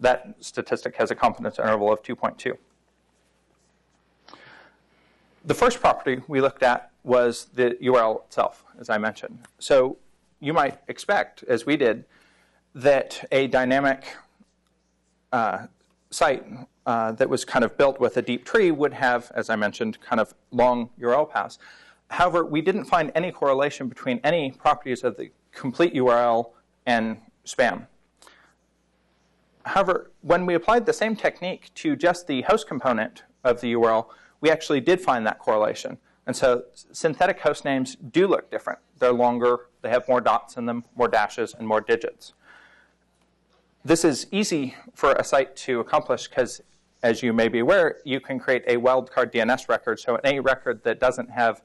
That 0.00 0.36
statistic 0.40 0.96
has 0.96 1.10
a 1.10 1.14
confidence 1.14 1.58
interval 1.58 1.92
of 1.92 2.02
2.2. 2.02 2.56
The 5.46 5.54
first 5.54 5.80
property 5.80 6.22
we 6.26 6.40
looked 6.40 6.64
at 6.64 6.90
was 7.04 7.46
the 7.54 7.78
URL 7.80 8.24
itself, 8.24 8.64
as 8.80 8.90
I 8.90 8.98
mentioned. 8.98 9.38
So 9.60 9.96
you 10.40 10.52
might 10.52 10.80
expect, 10.88 11.44
as 11.44 11.64
we 11.64 11.76
did, 11.76 12.04
that 12.74 13.24
a 13.30 13.46
dynamic 13.46 14.04
uh, 15.32 15.68
site 16.10 16.44
uh, 16.84 17.12
that 17.12 17.28
was 17.28 17.44
kind 17.44 17.64
of 17.64 17.78
built 17.78 18.00
with 18.00 18.16
a 18.16 18.22
deep 18.22 18.44
tree 18.44 18.72
would 18.72 18.92
have, 18.94 19.30
as 19.36 19.48
I 19.48 19.54
mentioned, 19.54 20.00
kind 20.00 20.18
of 20.18 20.34
long 20.50 20.90
URL 21.00 21.30
paths. 21.30 21.60
However, 22.08 22.44
we 22.44 22.60
didn't 22.60 22.86
find 22.86 23.12
any 23.14 23.30
correlation 23.30 23.86
between 23.88 24.20
any 24.24 24.50
properties 24.50 25.04
of 25.04 25.16
the 25.16 25.30
complete 25.52 25.94
URL 25.94 26.50
and 26.86 27.18
spam. 27.44 27.86
However, 29.64 30.10
when 30.22 30.44
we 30.44 30.54
applied 30.54 30.86
the 30.86 30.92
same 30.92 31.14
technique 31.14 31.70
to 31.76 31.94
just 31.94 32.26
the 32.26 32.42
host 32.42 32.66
component 32.66 33.22
of 33.44 33.60
the 33.60 33.74
URL, 33.74 34.06
we 34.40 34.50
actually 34.50 34.80
did 34.80 35.00
find 35.00 35.26
that 35.26 35.38
correlation. 35.38 35.98
And 36.26 36.34
so 36.34 36.64
synthetic 36.92 37.40
host 37.40 37.64
names 37.64 37.96
do 37.96 38.26
look 38.26 38.50
different. 38.50 38.80
They're 38.98 39.12
longer, 39.12 39.68
they 39.82 39.90
have 39.90 40.08
more 40.08 40.20
dots 40.20 40.56
in 40.56 40.66
them, 40.66 40.84
more 40.96 41.08
dashes, 41.08 41.54
and 41.54 41.66
more 41.66 41.80
digits. 41.80 42.32
This 43.84 44.04
is 44.04 44.26
easy 44.32 44.74
for 44.94 45.12
a 45.12 45.22
site 45.22 45.54
to 45.58 45.78
accomplish 45.78 46.26
because, 46.26 46.60
as 47.04 47.22
you 47.22 47.32
may 47.32 47.46
be 47.46 47.60
aware, 47.60 47.98
you 48.04 48.18
can 48.18 48.40
create 48.40 48.64
a 48.66 48.76
wildcard 48.76 49.32
DNS 49.32 49.68
record. 49.68 50.00
So 50.00 50.16
any 50.24 50.40
record 50.40 50.82
that 50.82 50.98
doesn't 50.98 51.30
have 51.30 51.62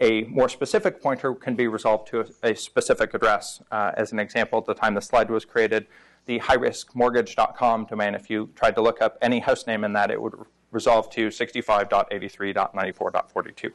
a 0.00 0.22
more 0.22 0.48
specific 0.48 1.02
pointer 1.02 1.34
can 1.34 1.54
be 1.54 1.68
resolved 1.68 2.08
to 2.08 2.20
a, 2.20 2.52
a 2.52 2.56
specific 2.56 3.12
address. 3.12 3.60
Uh, 3.70 3.92
as 3.94 4.12
an 4.12 4.18
example, 4.18 4.58
at 4.60 4.64
the 4.64 4.72
time 4.72 4.94
the 4.94 5.02
slide 5.02 5.30
was 5.30 5.44
created, 5.44 5.86
the 6.24 6.40
highriskmortgage.com 6.40 7.86
domain, 7.86 8.14
if 8.14 8.30
you 8.30 8.50
tried 8.54 8.74
to 8.76 8.80
look 8.80 9.02
up 9.02 9.18
any 9.20 9.40
host 9.40 9.66
name 9.66 9.84
in 9.84 9.92
that, 9.92 10.10
it 10.10 10.22
would 10.22 10.34
resolve 10.70 11.10
to 11.10 11.28
65.83.94.42. 11.28 13.72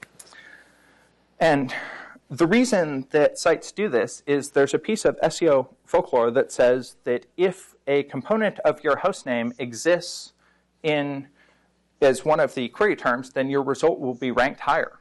And 1.39 1.73
the 2.29 2.47
reason 2.47 3.07
that 3.11 3.37
sites 3.37 3.71
do 3.71 3.87
this 3.87 4.23
is 4.25 4.51
there's 4.51 4.73
a 4.73 4.79
piece 4.79 5.05
of 5.05 5.19
SEO 5.21 5.67
folklore 5.85 6.31
that 6.31 6.51
says 6.51 6.95
that 7.03 7.27
if 7.37 7.75
a 7.85 8.03
component 8.03 8.59
of 8.59 8.83
your 8.83 8.97
host 8.97 9.25
name 9.25 9.53
exists 9.59 10.33
in 10.81 11.27
as 12.01 12.25
one 12.25 12.39
of 12.39 12.55
the 12.55 12.67
query 12.69 12.95
terms, 12.95 13.31
then 13.31 13.49
your 13.49 13.61
result 13.61 13.99
will 13.99 14.15
be 14.15 14.31
ranked 14.31 14.61
higher. 14.61 14.99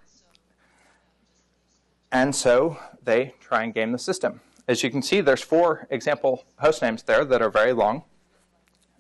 And 2.13 2.35
so 2.35 2.79
they 3.03 3.35
try 3.41 3.65
and 3.65 3.75
game 3.75 3.93
the 3.93 3.99
system. 3.99 4.41
As 4.69 4.83
you 4.83 4.91
can 4.91 5.03
see, 5.03 5.21
there's 5.21 5.43
four 5.43 5.87
example 5.91 6.45
host 6.59 6.81
names 6.81 7.03
there 7.03 7.25
that 7.25 7.43
are 7.43 7.51
very 7.51 7.73
long. 7.73 8.05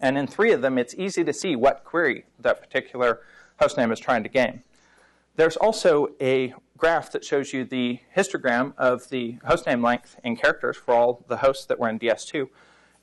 And 0.05 0.19
in 0.19 0.27
three 0.27 0.53
of 0.53 0.61
them, 0.61 0.77
it's 0.77 0.95
easy 0.99 1.25
to 1.25 1.33
see 1.33 1.57
what 1.57 1.83
query 1.83 2.27
that 2.39 2.61
particular 2.61 3.23
hostname 3.59 3.91
is 3.91 3.99
trying 3.99 4.23
to 4.25 4.29
game. 4.29 4.63
There's 5.37 5.57
also 5.57 6.09
a 6.21 6.53
graph 6.77 7.11
that 7.13 7.25
shows 7.25 7.55
you 7.55 7.65
the 7.65 8.01
histogram 8.15 8.75
of 8.77 9.09
the 9.09 9.39
hostname 9.49 9.83
length 9.83 10.21
in 10.23 10.37
characters 10.37 10.77
for 10.77 10.93
all 10.93 11.25
the 11.29 11.39
hosts 11.39 11.65
that 11.65 11.79
were 11.79 11.89
in 11.89 11.99
DS2. 11.99 12.51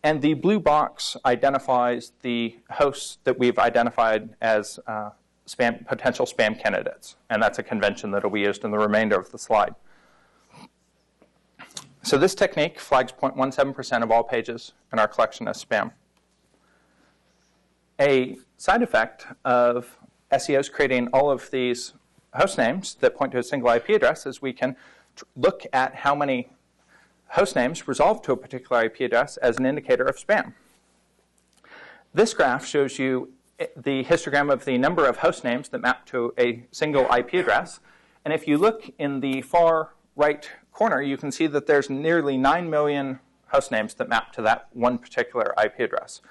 And 0.04 0.22
the 0.22 0.36
blue 0.36 0.60
box 0.60 1.18
identifies 1.26 2.12
the 2.22 2.58
hosts 2.70 3.18
that 3.24 3.40
we've 3.40 3.58
identified 3.58 4.36
as 4.40 4.80
uh, 4.86 5.10
spam, 5.48 5.88
potential 5.88 6.28
spam 6.28 6.62
candidates. 6.62 7.16
And 7.32 7.42
that's 7.42 7.58
a 7.58 7.64
convention 7.64 8.12
that 8.12 8.22
will 8.22 8.30
be 8.30 8.42
used 8.42 8.64
in 8.64 8.70
the 8.70 8.78
remainder 8.78 9.20
of 9.20 9.32
the 9.32 9.40
slide. 9.40 9.74
So 12.04 12.20
this 12.20 12.36
technique 12.36 12.80
flags 12.80 13.12
0.17% 13.12 14.04
of 14.04 14.12
all 14.12 14.24
pages 14.24 14.74
in 14.94 15.00
our 15.00 15.08
collection 15.08 15.48
as 15.48 15.66
spam. 15.66 15.94
A 18.02 18.36
side 18.58 18.82
effect 18.82 19.28
of 19.46 20.00
SEOs 20.32 20.72
creating 20.72 21.10
all 21.14 21.30
of 21.30 21.52
these 21.52 21.94
host 22.34 22.58
names 22.58 22.96
that 22.96 23.16
point 23.16 23.32
to 23.34 23.38
a 23.38 23.44
single 23.44 23.70
IP 23.70 23.90
address 23.90 24.26
is 24.26 24.42
we 24.42 24.54
can 24.54 24.76
look 25.36 25.68
at 25.72 25.94
how 25.94 26.16
many 26.16 26.50
host 27.28 27.56
names 27.56 27.88
resolve 27.88 28.24
to 28.24 28.32
a 28.32 28.38
particular 28.38 28.86
IP 28.86 29.02
address 29.02 29.38
as 29.38 29.60
an 29.60 29.68
indicator 29.68 30.04
of 30.04 30.18
spam. 30.18 30.54
This 32.12 32.34
graph 32.34 32.66
shows 32.66 32.98
you 32.98 33.34
eh, 33.60 33.68
the 33.78 34.04
histogram 34.04 34.52
of 34.52 34.66
the 34.66 34.80
number 34.80 35.06
of 35.06 35.18
host 35.18 35.44
names 35.44 35.70
that 35.70 35.82
map 35.82 36.08
to 36.08 36.34
a 36.40 36.66
single 36.72 37.04
IP 37.16 37.36
address. 37.36 37.82
And 38.26 38.34
if 38.34 38.48
you 38.48 38.58
look 38.58 38.90
in 38.98 39.20
the 39.20 39.44
far 39.44 39.92
right 40.16 40.50
corner, 40.74 41.04
you 41.04 41.18
can 41.18 41.32
see 41.32 41.46
that 41.46 41.68
there's 41.68 41.88
nearly 41.88 42.36
9 42.36 42.68
million 42.68 43.20
host 43.50 43.70
names 43.70 43.94
that 43.94 44.10
map 44.10 44.34
to 44.34 44.42
that 44.42 44.70
one 44.74 44.98
particular 44.98 45.54
IP 45.64 45.82
address. 45.82 46.22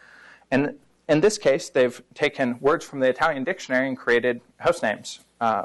And 0.51 0.75
in 1.11 1.21
this 1.21 1.39
case, 1.39 1.69
they've 1.69 2.01
taken 2.15 2.59
words 2.61 2.85
from 2.85 3.01
the 3.01 3.09
Italian 3.09 3.43
dictionary 3.43 3.89
and 3.89 3.99
created 3.99 4.41
host 4.61 4.81
names 4.85 5.19
uh, 5.41 5.65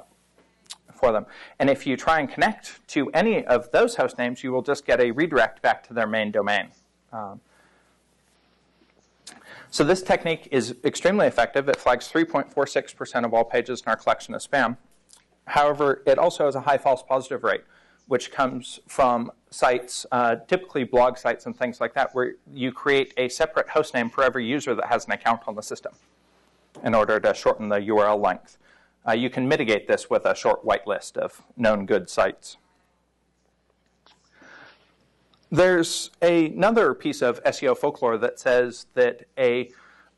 for 0.92 1.12
them. 1.12 1.28
And 1.60 1.70
if 1.70 1.86
you 1.86 1.96
try 1.96 2.20
and 2.20 2.28
connect 2.28 2.86
to 2.90 3.12
any 3.12 3.46
of 3.46 3.72
those 3.72 3.96
host 3.96 4.18
names, 4.18 4.44
you 4.44 4.52
will 4.52 4.64
just 4.64 4.88
get 4.88 5.00
a 5.00 5.12
redirect 5.12 5.62
back 5.62 5.88
to 5.88 5.94
their 5.94 6.08
main 6.08 6.32
domain. 6.32 6.70
Um, 7.14 7.42
so 9.70 9.84
this 9.84 10.02
technique 10.02 10.48
is 10.52 10.78
extremely 10.84 11.28
effective. 11.28 11.70
It 11.70 11.76
flags 11.76 12.12
3.46% 12.12 13.24
of 13.24 13.34
all 13.34 13.44
pages 13.44 13.82
in 13.82 13.88
our 13.88 13.96
collection 13.96 14.34
as 14.34 14.48
spam. 14.48 14.78
However, 15.46 16.02
it 16.08 16.18
also 16.18 16.46
has 16.46 16.56
a 16.56 16.62
high 16.62 16.80
false 16.80 17.04
positive 17.04 17.44
rate, 17.44 17.66
which 18.08 18.32
comes 18.32 18.80
from 18.88 19.32
sites, 19.56 20.06
uh, 20.12 20.36
typically 20.48 20.84
blog 20.84 21.18
sites 21.18 21.46
and 21.46 21.58
things 21.58 21.80
like 21.80 21.94
that, 21.94 22.14
where 22.14 22.34
you 22.54 22.72
create 22.72 23.14
a 23.18 23.30
separate 23.30 23.70
host 23.70 23.94
name 23.94 24.10
for 24.10 24.24
every 24.24 24.46
user 24.46 24.76
that 24.76 24.88
has 24.88 25.06
an 25.06 25.14
account 25.14 25.42
on 25.48 25.56
the 25.56 25.62
system 25.62 25.94
in 26.84 26.94
order 26.94 27.20
to 27.20 27.34
shorten 27.34 27.70
the 27.70 27.78
URL 27.78 28.22
length. 28.22 28.58
Uh, 29.08 29.14
you 29.14 29.30
can 29.30 29.48
mitigate 29.48 29.88
this 29.88 30.10
with 30.10 30.26
a 30.26 30.36
short 30.36 30.66
whitelist 30.66 31.16
of 31.16 31.42
known 31.56 31.86
good 31.86 32.10
sites. 32.10 32.58
There's 35.50 36.12
a, 36.22 36.48
another 36.48 36.94
piece 36.94 37.22
of 37.22 37.42
SEO 37.44 37.78
folklore 37.78 38.18
that 38.18 38.40
says 38.40 38.88
that 38.94 39.26
a 39.38 39.72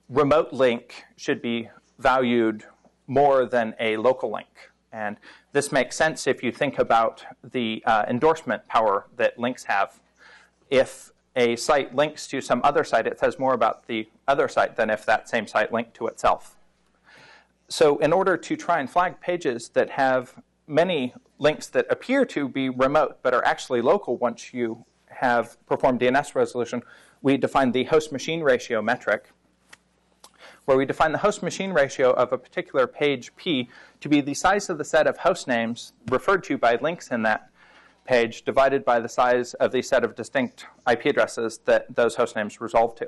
remote 0.10 0.52
link 0.52 1.04
should 1.16 1.42
be 1.42 1.70
valued 2.00 2.64
more 3.06 3.46
than 3.46 3.76
a 3.80 3.98
local 3.98 4.32
link. 4.32 4.72
And 4.92 5.18
this 5.52 5.72
makes 5.72 5.96
sense 5.96 6.28
if 6.28 6.44
you 6.44 6.52
think 6.52 6.80
about 6.80 7.26
the 7.44 7.84
uh, 7.86 8.06
endorsement 8.08 8.68
power 8.68 9.08
that 9.18 9.38
links 9.38 9.66
have. 9.66 10.00
If 10.70 11.12
a 11.36 11.56
site 11.56 11.96
links 11.96 12.28
to 12.28 12.42
some 12.42 12.62
other 12.64 12.84
site, 12.84 13.06
it 13.06 13.20
says 13.20 13.38
more 13.38 13.54
about 13.54 13.88
the 13.88 14.10
other 14.28 14.48
site 14.48 14.76
than 14.76 14.90
if 14.90 15.06
that 15.06 15.30
same 15.30 15.48
site 15.48 15.72
linked 15.72 15.94
to 15.96 16.08
itself. 16.08 16.56
So, 17.70 17.98
in 17.98 18.14
order 18.14 18.38
to 18.38 18.56
try 18.56 18.80
and 18.80 18.90
flag 18.90 19.20
pages 19.20 19.70
that 19.70 19.92
have 19.92 20.42
many 20.68 21.14
links 21.38 21.68
that 21.68 21.86
appear 21.90 22.26
to 22.26 22.48
be 22.48 22.70
remote 22.70 23.20
but 23.22 23.34
are 23.34 23.46
actually 23.46 23.82
local 23.82 24.18
once 24.18 24.54
you 24.54 24.86
have 25.08 25.58
performed 25.66 26.00
DNS 26.00 26.34
resolution, 26.34 26.82
we 27.22 27.38
define 27.38 27.72
the 27.72 27.84
host 27.86 28.12
machine 28.12 28.42
ratio 28.42 28.82
metric 28.82 29.32
where 30.68 30.78
we 30.78 30.86
define 30.86 31.14
the 31.14 31.18
host 31.18 31.42
machine 31.42 31.72
ratio 31.72 32.12
of 32.12 32.34
a 32.34 32.38
particular 32.38 32.86
page 32.88 33.34
P 33.38 33.70
to 34.02 34.10
be 34.10 34.20
the 34.20 34.34
size 34.34 34.70
of 34.70 34.78
the 34.78 34.84
set 34.84 35.08
of 35.08 35.18
host 35.20 35.48
names 35.48 35.94
referred 36.10 36.44
to 36.44 36.58
by 36.58 36.76
links 36.82 37.08
in 37.08 37.24
that 37.24 37.50
page 38.04 38.44
divided 38.44 38.84
by 38.84 39.00
the 39.00 39.08
size 39.08 39.54
of 39.56 39.72
the 39.72 39.82
set 39.82 40.04
of 40.04 40.14
distinct 40.14 40.66
IP 40.90 41.06
addresses 41.06 41.60
that 41.60 41.96
those 41.96 42.16
host 42.16 42.36
names 42.36 42.60
resolve 42.60 42.96
to. 42.96 43.08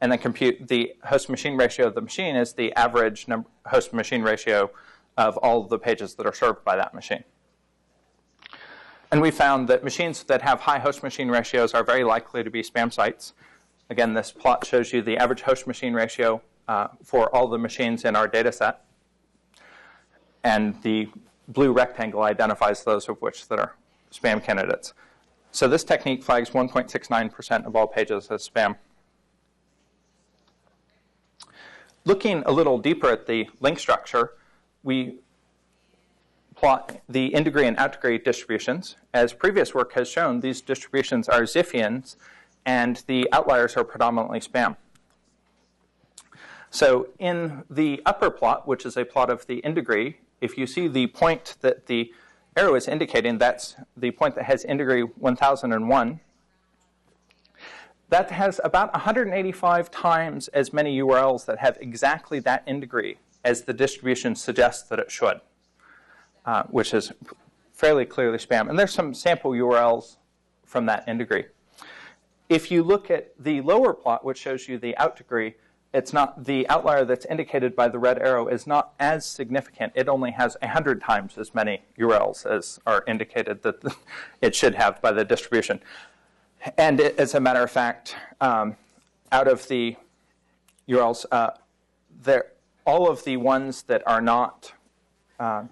And 0.00 0.10
then 0.10 0.18
compute 0.18 0.68
the 0.68 0.94
host 1.04 1.28
machine 1.28 1.58
ratio 1.58 1.86
of 1.86 1.94
the 1.94 2.00
machine 2.00 2.34
is 2.34 2.54
the 2.54 2.72
average 2.72 3.26
host 3.66 3.92
machine 3.92 4.22
ratio 4.22 4.70
of 5.18 5.36
all 5.38 5.64
of 5.64 5.68
the 5.68 5.78
pages 5.78 6.14
that 6.14 6.24
are 6.24 6.32
served 6.32 6.64
by 6.64 6.76
that 6.76 6.94
machine. 6.94 7.24
And 9.12 9.20
we 9.20 9.30
found 9.30 9.68
that 9.68 9.84
machines 9.84 10.24
that 10.24 10.40
have 10.40 10.60
high 10.60 10.78
host 10.78 11.02
machine 11.02 11.28
ratios 11.28 11.74
are 11.74 11.84
very 11.84 12.04
likely 12.04 12.42
to 12.42 12.50
be 12.50 12.62
spam 12.62 12.90
sites. 12.90 13.34
Again, 13.90 14.14
this 14.14 14.32
plot 14.32 14.64
shows 14.64 14.94
you 14.94 15.02
the 15.02 15.18
average 15.18 15.42
host 15.42 15.66
machine 15.66 15.92
ratio 15.92 16.40
uh, 16.68 16.88
for 17.02 17.34
all 17.34 17.48
the 17.48 17.58
machines 17.58 18.04
in 18.04 18.16
our 18.16 18.28
data 18.28 18.52
set. 18.52 18.84
And 20.44 20.80
the 20.82 21.08
blue 21.48 21.72
rectangle 21.72 22.22
identifies 22.22 22.84
those 22.84 23.08
of 23.08 23.20
which 23.20 23.48
that 23.48 23.58
are 23.58 23.74
spam 24.12 24.42
candidates. 24.42 24.94
So 25.52 25.68
this 25.68 25.84
technique 25.84 26.22
flags 26.22 26.50
1.69% 26.50 27.66
of 27.66 27.74
all 27.74 27.86
pages 27.86 28.28
as 28.30 28.48
spam. 28.48 28.76
Looking 32.04 32.42
a 32.46 32.52
little 32.52 32.78
deeper 32.78 33.10
at 33.10 33.26
the 33.26 33.48
link 33.60 33.78
structure, 33.78 34.34
we 34.82 35.16
plot 36.54 37.00
the 37.08 37.34
in-degree 37.34 37.66
and 37.66 37.76
out-degree 37.76 38.18
distributions. 38.18 38.96
As 39.12 39.32
previous 39.32 39.74
work 39.74 39.92
has 39.94 40.08
shown, 40.08 40.40
these 40.40 40.60
distributions 40.60 41.28
are 41.28 41.42
Zipfians 41.42 42.16
and 42.64 43.02
the 43.06 43.28
outliers 43.32 43.76
are 43.76 43.84
predominantly 43.84 44.40
spam. 44.40 44.76
So 46.70 47.08
in 47.18 47.64
the 47.70 48.02
upper 48.04 48.30
plot, 48.30 48.66
which 48.66 48.84
is 48.84 48.96
a 48.96 49.04
plot 49.04 49.30
of 49.30 49.46
the 49.46 49.58
in-degree, 49.58 50.18
if 50.40 50.58
you 50.58 50.66
see 50.66 50.88
the 50.88 51.06
point 51.06 51.56
that 51.60 51.86
the 51.86 52.12
arrow 52.56 52.74
is 52.74 52.88
indicating, 52.88 53.38
that's 53.38 53.76
the 53.96 54.10
point 54.10 54.34
that 54.34 54.44
has 54.44 54.64
in-degree 54.64 55.02
1001, 55.02 56.20
that 58.08 58.30
has 58.30 58.60
about 58.62 58.92
185 58.92 59.90
times 59.90 60.48
as 60.48 60.72
many 60.72 60.98
URLs 60.98 61.44
that 61.46 61.58
have 61.58 61.76
exactly 61.80 62.38
that 62.40 62.62
in-degree 62.66 63.18
as 63.44 63.62
the 63.62 63.72
distribution 63.72 64.34
suggests 64.34 64.88
that 64.88 64.98
it 64.98 65.10
should, 65.10 65.40
uh, 66.44 66.64
which 66.64 66.94
is 66.94 67.12
fairly 67.72 68.04
clearly 68.04 68.38
spam. 68.38 68.68
And 68.68 68.78
there's 68.78 68.92
some 68.92 69.12
sample 69.12 69.52
URLs 69.52 70.16
from 70.64 70.86
that 70.86 71.06
in-degree. 71.06 71.44
If 72.48 72.70
you 72.70 72.82
look 72.82 73.10
at 73.10 73.32
the 73.38 73.60
lower 73.60 73.92
plot, 73.92 74.24
which 74.24 74.38
shows 74.38 74.68
you 74.68 74.78
the 74.78 74.96
out 74.98 75.16
degree, 75.16 75.54
it's 75.96 76.12
not 76.12 76.44
the 76.44 76.68
outlier 76.68 77.06
that's 77.06 77.24
indicated 77.24 77.74
by 77.74 77.88
the 77.88 77.98
red 77.98 78.18
arrow 78.18 78.48
is 78.48 78.66
not 78.66 78.92
as 79.00 79.24
significant. 79.24 79.94
It 79.96 80.08
only 80.08 80.32
has 80.32 80.54
100 80.60 81.00
times 81.00 81.38
as 81.38 81.54
many 81.54 81.80
URLs 81.98 82.44
as 82.44 82.78
are 82.86 83.02
indicated 83.06 83.62
that 83.62 83.82
it 84.42 84.54
should 84.54 84.74
have 84.74 85.00
by 85.00 85.12
the 85.12 85.24
distribution. 85.24 85.80
And 86.76 87.00
it, 87.00 87.18
as 87.18 87.34
a 87.34 87.40
matter 87.40 87.62
of 87.62 87.70
fact, 87.70 88.14
um, 88.42 88.76
out 89.32 89.48
of 89.48 89.66
the 89.68 89.96
URLs, 90.86 91.24
uh, 91.32 91.52
all 92.86 93.08
of 93.08 93.24
the 93.24 93.38
ones 93.38 93.82
that 93.84 94.02
are 94.06 94.20
not 94.20 94.74
uh, 95.40 95.64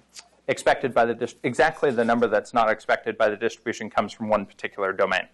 expected 0.48 0.94
by 0.94 1.04
the 1.04 1.34
exactly 1.42 1.90
the 1.90 2.04
number 2.04 2.26
that's 2.28 2.54
not 2.54 2.70
expected 2.70 3.18
by 3.18 3.28
the 3.28 3.36
distribution 3.36 3.90
comes 3.90 4.12
from 4.12 4.28
one 4.28 4.46
particular 4.46 4.92
domain, 4.92 5.28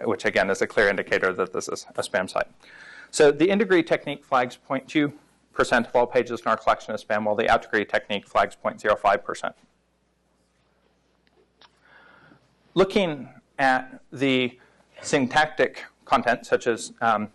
which 0.00 0.24
again 0.24 0.48
is 0.48 0.62
a 0.62 0.66
clear 0.66 0.88
indicator 0.88 1.34
that 1.34 1.52
this 1.52 1.68
is 1.68 1.86
a 1.94 2.02
spam 2.02 2.28
site. 2.28 2.48
So 3.12 3.30
the 3.30 3.50
in-degree 3.50 3.82
technique 3.82 4.24
flags 4.24 4.58
0.2% 4.68 5.86
of 5.86 5.94
all 5.94 6.06
pages 6.06 6.40
in 6.40 6.48
our 6.48 6.56
collection 6.56 6.94
as 6.94 7.04
spam, 7.04 7.24
while 7.24 7.36
the 7.36 7.48
out-degree 7.48 7.84
technique 7.84 8.26
flags 8.26 8.56
0.05%. 8.64 9.52
Looking 12.74 13.28
at 13.58 14.00
the 14.10 14.58
syntactic 15.02 15.84
content, 16.06 16.46
such 16.46 16.66
as 16.66 16.94
um, 17.02 17.28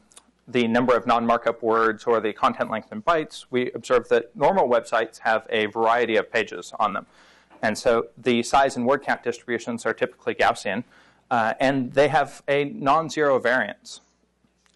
the 0.48 0.67
number 0.67 0.98
of 0.98 1.05
non-markup 1.05 1.62
words 1.62 2.05
or 2.05 2.19
the 2.22 2.34
content 2.34 2.72
length 2.72 2.91
in 2.91 3.03
bytes, 3.03 3.46
we 3.51 3.72
observe 3.74 4.10
that 4.10 4.36
normal 4.36 4.67
websites 4.67 5.19
have 5.19 5.46
a 5.51 5.67
variety 5.67 6.15
of 6.15 6.31
pages 6.31 6.74
on 6.79 6.93
them. 6.93 7.05
And 7.62 7.77
so 7.77 8.07
the 8.17 8.41
size 8.41 8.77
and 8.77 8.86
word 8.88 9.03
count 9.03 9.22
distributions 9.22 9.86
are 9.86 9.93
typically 9.93 10.34
Gaussian, 10.34 10.86
uh, 11.29 11.53
and 11.60 11.93
they 11.93 12.07
have 12.07 12.41
a 12.48 12.65
non-zero 12.65 13.38
variance. 13.38 14.01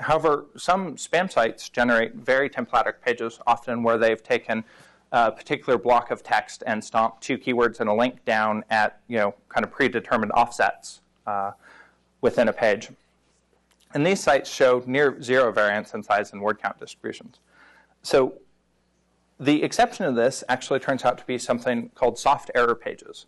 However, 0.01 0.45
some 0.57 0.95
spam 0.95 1.31
sites 1.31 1.69
generate 1.69 2.15
very 2.15 2.49
templatic 2.49 2.95
pages, 3.05 3.39
often 3.45 3.83
where 3.83 3.97
they've 3.97 4.21
taken 4.21 4.63
a 5.11 5.31
particular 5.31 5.77
block 5.77 6.11
of 6.11 6.23
text 6.23 6.63
and 6.65 6.83
stomped 6.83 7.21
two 7.21 7.37
keywords 7.37 7.79
and 7.79 7.89
a 7.89 7.93
link 7.93 8.23
down 8.25 8.63
at 8.69 9.01
you 9.07 9.17
know 9.17 9.35
kind 9.49 9.63
of 9.63 9.71
predetermined 9.71 10.31
offsets 10.31 11.01
uh, 11.27 11.51
within 12.21 12.47
a 12.47 12.53
page. 12.53 12.89
And 13.93 14.05
these 14.05 14.21
sites 14.21 14.49
show 14.49 14.83
near 14.85 15.21
zero 15.21 15.51
variance 15.51 15.93
in 15.93 16.01
size 16.01 16.31
and 16.31 16.41
word 16.41 16.61
count 16.61 16.79
distributions. 16.79 17.39
So 18.03 18.35
the 19.39 19.63
exception 19.63 20.05
to 20.05 20.13
this 20.13 20.43
actually 20.47 20.79
turns 20.79 21.03
out 21.03 21.17
to 21.17 21.25
be 21.25 21.37
something 21.37 21.89
called 21.93 22.17
soft 22.17 22.49
error 22.55 22.75
pages. 22.75 23.25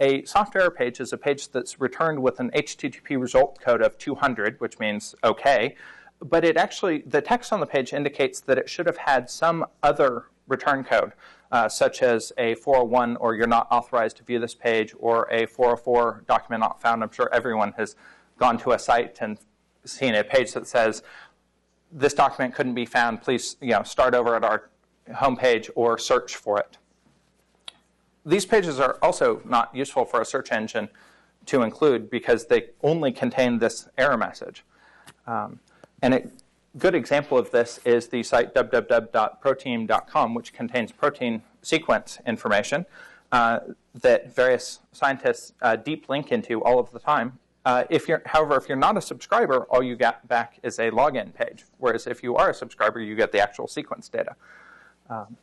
A 0.00 0.24
soft 0.24 0.56
error 0.56 0.70
page 0.70 1.00
is 1.00 1.12
a 1.12 1.16
page 1.16 1.50
that's 1.50 1.80
returned 1.80 2.20
with 2.22 2.40
an 2.40 2.50
HTTP 2.50 3.20
result 3.20 3.60
code 3.60 3.80
of 3.80 3.96
200, 3.96 4.60
which 4.60 4.78
means 4.78 5.14
OK, 5.22 5.76
but 6.22 6.44
it 6.44 6.56
actually, 6.56 7.02
the 7.06 7.20
text 7.20 7.52
on 7.52 7.60
the 7.60 7.66
page 7.66 7.92
indicates 7.92 8.40
that 8.40 8.58
it 8.58 8.68
should 8.68 8.86
have 8.86 8.96
had 8.96 9.28
some 9.28 9.66
other 9.82 10.26
return 10.46 10.84
code, 10.84 11.12
uh, 11.50 11.68
such 11.68 12.02
as 12.02 12.32
a 12.38 12.54
401 12.56 13.16
or 13.16 13.34
you're 13.34 13.46
not 13.46 13.66
authorized 13.70 14.18
to 14.18 14.22
view 14.22 14.38
this 14.38 14.54
page 14.54 14.94
or 14.98 15.28
a 15.30 15.46
404 15.46 16.24
document 16.28 16.60
not 16.60 16.80
found. 16.80 17.02
I'm 17.02 17.10
sure 17.10 17.28
everyone 17.32 17.72
has 17.76 17.96
gone 18.38 18.58
to 18.58 18.72
a 18.72 18.78
site 18.78 19.18
and 19.20 19.38
seen 19.84 20.14
a 20.14 20.22
page 20.22 20.52
that 20.52 20.66
says 20.66 21.02
this 21.90 22.14
document 22.14 22.54
couldn't 22.54 22.74
be 22.74 22.86
found. 22.86 23.20
Please, 23.20 23.56
you 23.60 23.70
know, 23.70 23.82
start 23.82 24.14
over 24.14 24.36
at 24.36 24.44
our 24.44 24.70
homepage 25.10 25.68
or 25.74 25.98
search 25.98 26.36
for 26.36 26.58
it. 26.58 26.78
These 28.24 28.46
pages 28.46 28.78
are 28.78 28.98
also 29.02 29.42
not 29.44 29.74
useful 29.74 30.04
for 30.04 30.20
a 30.20 30.24
search 30.24 30.52
engine 30.52 30.88
to 31.46 31.62
include 31.62 32.08
because 32.08 32.46
they 32.46 32.68
only 32.82 33.10
contain 33.10 33.58
this 33.58 33.88
error 33.98 34.16
message. 34.16 34.64
Um, 35.26 35.58
and 36.02 36.14
a 36.14 36.22
good 36.76 36.94
example 36.94 37.38
of 37.38 37.50
this 37.50 37.80
is 37.84 38.08
the 38.08 38.22
site 38.22 38.54
www.protein.com, 38.54 40.34
which 40.34 40.52
contains 40.52 40.92
protein 40.92 41.42
sequence 41.62 42.18
information 42.26 42.84
uh, 43.30 43.60
that 43.94 44.34
various 44.34 44.80
scientists 44.92 45.52
uh, 45.62 45.76
deep 45.76 46.08
link 46.08 46.32
into 46.32 46.62
all 46.62 46.78
of 46.78 46.90
the 46.92 46.98
time. 46.98 47.38
Uh, 47.64 47.84
if 47.88 48.08
you're, 48.08 48.22
however, 48.26 48.56
if 48.56 48.68
you're 48.68 48.76
not 48.76 48.96
a 48.96 49.00
subscriber, 49.00 49.64
all 49.70 49.82
you 49.82 49.94
get 49.94 50.26
back 50.26 50.58
is 50.64 50.78
a 50.80 50.90
login 50.90 51.32
page. 51.32 51.64
Whereas 51.78 52.06
if 52.08 52.22
you 52.22 52.34
are 52.36 52.50
a 52.50 52.54
subscriber, 52.54 53.00
you 53.00 53.14
get 53.14 53.30
the 53.30 53.38
actual 53.38 53.68
sequence 53.68 54.08
data. 54.08 54.34
Um, 55.08 55.36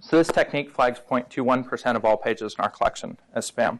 so 0.00 0.18
this 0.18 0.28
technique 0.28 0.70
flags 0.70 1.00
0.21% 1.08 1.96
of 1.96 2.04
all 2.04 2.16
pages 2.16 2.56
in 2.58 2.64
our 2.64 2.70
collection 2.70 3.16
as 3.32 3.50
spam. 3.50 3.78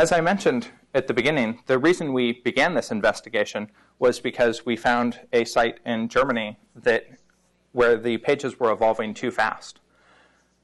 As 0.00 0.12
I 0.12 0.20
mentioned 0.20 0.68
at 0.94 1.08
the 1.08 1.12
beginning, 1.12 1.58
the 1.66 1.76
reason 1.76 2.12
we 2.12 2.32
began 2.32 2.74
this 2.74 2.92
investigation 2.92 3.68
was 3.98 4.20
because 4.20 4.64
we 4.64 4.76
found 4.76 5.18
a 5.32 5.44
site 5.44 5.80
in 5.84 6.08
Germany 6.08 6.56
that 6.76 7.08
where 7.72 7.96
the 7.96 8.18
pages 8.18 8.60
were 8.60 8.70
evolving 8.70 9.12
too 9.12 9.32
fast. 9.32 9.80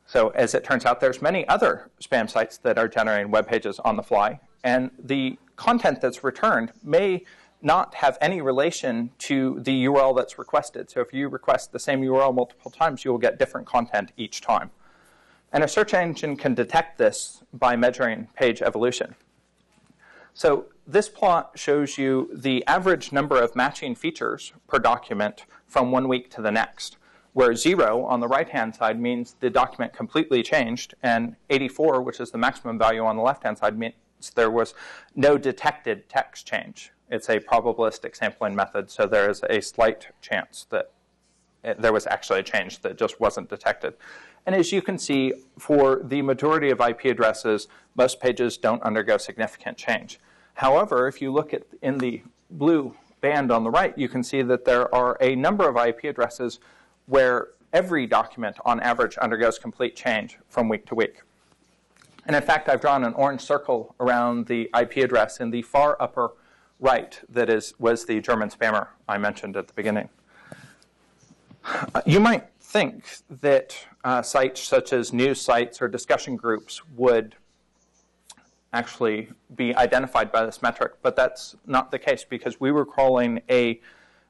So 0.07 0.29
as 0.37 0.55
it 0.55 0.62
turns 0.62 0.85
out, 0.85 1.01
there's 1.01 1.20
many 1.20 1.49
other 1.49 1.90
spam 2.01 2.31
sites 2.31 2.59
that 2.59 2.79
are 2.79 2.87
generating 2.87 3.33
web 3.33 3.49
pages 3.49 3.81
on 3.81 3.97
the 3.97 4.05
fly, 4.05 4.38
and 4.62 4.92
the 5.03 5.37
content 5.57 6.01
that's 6.01 6.23
returned 6.23 6.73
may 6.85 7.25
not 7.61 7.97
have 7.97 8.16
any 8.20 8.40
relation 8.40 9.11
to 9.18 9.59
the 9.62 9.87
URL 9.87 10.14
that's 10.14 10.38
requested. 10.38 10.90
So 10.90 11.01
if 11.01 11.12
you 11.12 11.29
request 11.29 11.73
the 11.73 11.81
same 11.81 12.03
URL 12.03 12.33
multiple 12.33 12.70
times, 12.70 13.05
you 13.05 13.11
will 13.11 13.18
get 13.18 13.40
different 13.40 13.66
content 13.66 14.12
each 14.16 14.42
time. 14.42 14.70
And 15.54 15.62
a 15.62 15.68
search 15.68 15.94
engine 15.94 16.36
can 16.36 16.54
detect 16.54 16.98
this 16.98 17.44
by 17.52 17.76
measuring 17.76 18.26
page 18.34 18.60
evolution. 18.60 19.14
So 20.34 20.66
this 20.84 21.08
plot 21.08 21.52
shows 21.54 21.96
you 21.96 22.28
the 22.34 22.66
average 22.66 23.12
number 23.12 23.40
of 23.40 23.54
matching 23.54 23.94
features 23.94 24.52
per 24.66 24.80
document 24.80 25.46
from 25.68 25.92
one 25.92 26.08
week 26.08 26.28
to 26.32 26.42
the 26.42 26.50
next 26.50 26.98
where 27.34 27.54
zero 27.54 28.04
on 28.04 28.20
the 28.20 28.28
right-hand 28.28 28.74
side 28.74 29.00
means 29.00 29.36
the 29.40 29.50
document 29.50 29.92
completely 29.92 30.42
changed, 30.42 30.94
and 31.02 31.34
84, 31.50 32.00
which 32.00 32.20
is 32.20 32.30
the 32.30 32.38
maximum 32.38 32.78
value 32.78 33.04
on 33.04 33.16
the 33.16 33.22
left-hand 33.22 33.58
side, 33.58 33.76
means 33.76 33.94
there 34.36 34.50
was 34.50 34.72
no 35.16 35.36
detected 35.36 36.08
text 36.08 36.46
change. 36.46 36.92
It's 37.10 37.28
a 37.28 37.40
probabilistic 37.40 38.16
sampling 38.16 38.54
method, 38.54 38.88
so 38.88 39.06
there 39.06 39.28
is 39.28 39.42
a 39.50 39.60
slight 39.60 40.08
chance 40.20 40.66
that 40.70 40.92
there 41.79 41.92
was 41.92 42.07
actually 42.07 42.40
a 42.40 42.42
change 42.42 42.81
that 42.81 42.98
just 42.98 43.20
wasn't 43.20 43.48
detected. 43.48 43.94
And 44.46 44.55
as 44.55 44.72
you 44.72 44.83
can 44.83 44.98
see, 44.98 45.33
for 45.59 46.03
the 46.05 46.22
majority 46.22 46.70
of 46.70 46.81
IP 46.81 47.07
addresses, 47.07 47.68
most 47.94 48.20
pages 48.20 48.57
don't 48.57 48.83
undergo 48.83 49.16
significant 49.16 49.79
change. 49.79 50.20
However, 50.55 51.09
if 51.09 51.22
you 51.22 51.33
look 51.33 51.55
at 51.55 51.62
in 51.83 51.98
the 51.98 52.22
blue 52.50 52.94
band 53.20 53.50
on 53.50 53.64
the 53.64 53.70
right, 53.70 53.96
you 53.96 54.09
can 54.09 54.22
see 54.22 54.42
that 54.42 54.64
there 54.64 54.94
are 54.94 55.16
a 55.20 55.35
number 55.35 55.68
of 55.68 55.77
IP 55.77 56.05
addresses 56.05 56.61
where 57.07 57.48
every 57.72 58.07
document 58.07 58.57
on 58.64 58.81
average 58.81 59.16
undergoes 59.20 59.59
complete 59.59 59.96
change 59.96 60.38
from 60.48 60.68
week 60.68 60.87
to 60.87 60.94
week. 60.94 61.22
And 62.27 62.37
in 62.37 62.42
fact, 62.42 62.68
I've 62.68 62.81
drawn 62.81 63.05
an 63.05 63.14
orange 63.14 63.40
circle 63.40 63.94
around 64.00 64.46
the 64.46 64.70
IP 64.79 64.98
address 64.98 65.40
in 65.40 65.50
the 65.50 65.62
far 65.62 65.96
upper 66.00 66.33
right 66.81 67.20
that 67.29 67.50
is, 67.50 67.74
was 67.79 68.07
the 68.07 68.20
German 68.20 68.50
spammer 68.50 68.88
I 69.09 69.18
mentioned 69.18 69.57
at 69.57 69.68
the 69.68 69.74
beginning. 69.74 70.09
You 72.07 72.20
might 72.20 72.48
think 72.61 73.05
that 73.40 73.77
uh, 74.03 74.22
sites 74.22 74.61
such 74.62 74.92
as 74.92 75.12
news 75.12 75.40
sites 75.40 75.81
or 75.81 75.88
discussion 75.88 76.37
groups 76.37 76.83
would 76.96 77.37
actually 78.72 79.29
be 79.55 79.74
identified 79.77 80.33
by 80.33 80.44
this 80.44 80.61
metric, 80.61 80.94
but 81.00 81.14
that's 81.14 81.55
not 81.66 81.90
the 81.90 81.98
case 81.98 82.24
because 82.29 82.61
we 82.61 82.72
were 82.72 82.85
crawling 82.85 83.40
a 83.48 83.81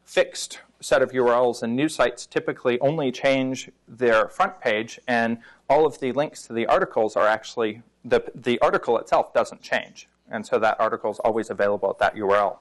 fixed 0.05 0.61
set 0.81 1.01
of 1.01 1.13
URLs, 1.13 1.63
and 1.63 1.75
news 1.75 1.95
sites 1.95 2.27
typically 2.27 2.79
only 2.81 3.11
change 3.11 3.71
their 3.89 4.29
front 4.29 4.61
page, 4.61 5.01
and 5.09 5.39
all 5.69 5.87
of 5.87 5.99
the 5.99 6.13
links 6.13 6.47
to 6.47 6.53
the 6.53 6.67
articles 6.67 7.17
are 7.17 7.27
actually, 7.27 7.83
the, 8.05 8.23
the 8.35 8.59
article 8.59 8.99
itself 8.99 9.33
doesn't 9.33 9.63
change. 9.63 10.09
And 10.31 10.47
so 10.47 10.59
that 10.59 10.79
article 10.79 11.11
is 11.11 11.19
always 11.21 11.49
available 11.49 11.89
at 11.89 11.99
that 11.99 12.15
URL. 12.15 12.59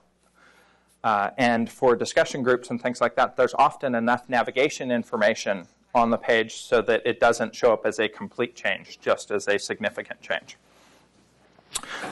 Uh, 1.04 1.32
and 1.38 1.70
for 1.70 1.96
discussion 1.96 2.44
groups 2.44 2.70
and 2.70 2.82
things 2.82 3.02
like 3.02 3.16
that, 3.16 3.36
there's 3.36 3.54
often 3.56 3.96
enough 3.96 4.30
navigation 4.30 4.89
information 4.92 5.68
on 5.94 6.10
the 6.10 6.18
page 6.18 6.56
so 6.56 6.82
that 6.82 7.02
it 7.06 7.20
doesn't 7.20 7.54
show 7.54 7.74
up 7.74 7.86
as 7.86 8.00
a 8.00 8.08
complete 8.08 8.56
change, 8.56 9.00
just 9.02 9.30
as 9.30 9.48
a 9.48 9.60
significant 9.60 10.22
change. 10.22 10.58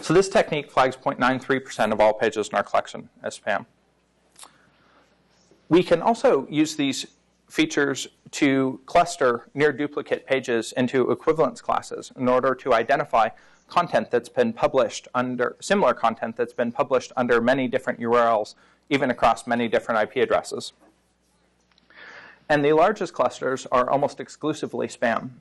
So 0.01 0.13
this 0.13 0.27
technique 0.27 0.69
flags 0.69 0.95
0.93% 0.95 1.91
of 1.91 1.99
all 1.99 2.13
pages 2.13 2.49
in 2.49 2.55
our 2.55 2.63
collection 2.63 3.09
as 3.23 3.39
spam. 3.39 3.65
We 5.69 5.83
can 5.83 6.01
also 6.01 6.47
use 6.49 6.75
these 6.75 7.05
features 7.49 8.07
to 8.31 8.79
cluster 8.85 9.49
near 9.53 9.71
duplicate 9.71 10.25
pages 10.25 10.73
into 10.77 11.11
equivalence 11.11 11.61
classes 11.61 12.11
in 12.17 12.27
order 12.27 12.55
to 12.55 12.73
identify 12.73 13.29
content 13.67 14.11
that's 14.11 14.29
been 14.29 14.51
published 14.51 15.07
under 15.15 15.55
similar 15.61 15.93
content 15.93 16.35
that's 16.35 16.53
been 16.53 16.71
published 16.71 17.11
under 17.15 17.39
many 17.39 17.67
different 17.67 17.99
URLs, 17.99 18.55
even 18.91 19.09
across 19.09 19.47
many 19.47 19.67
different 19.67 20.03
IP 20.03 20.21
addresses. 20.21 20.73
And 22.47 22.63
the 22.63 22.73
largest 22.73 23.13
clusters 23.13 23.65
are 23.71 23.89
almost 23.89 24.19
exclusively 24.19 24.87
spam. 24.87 25.31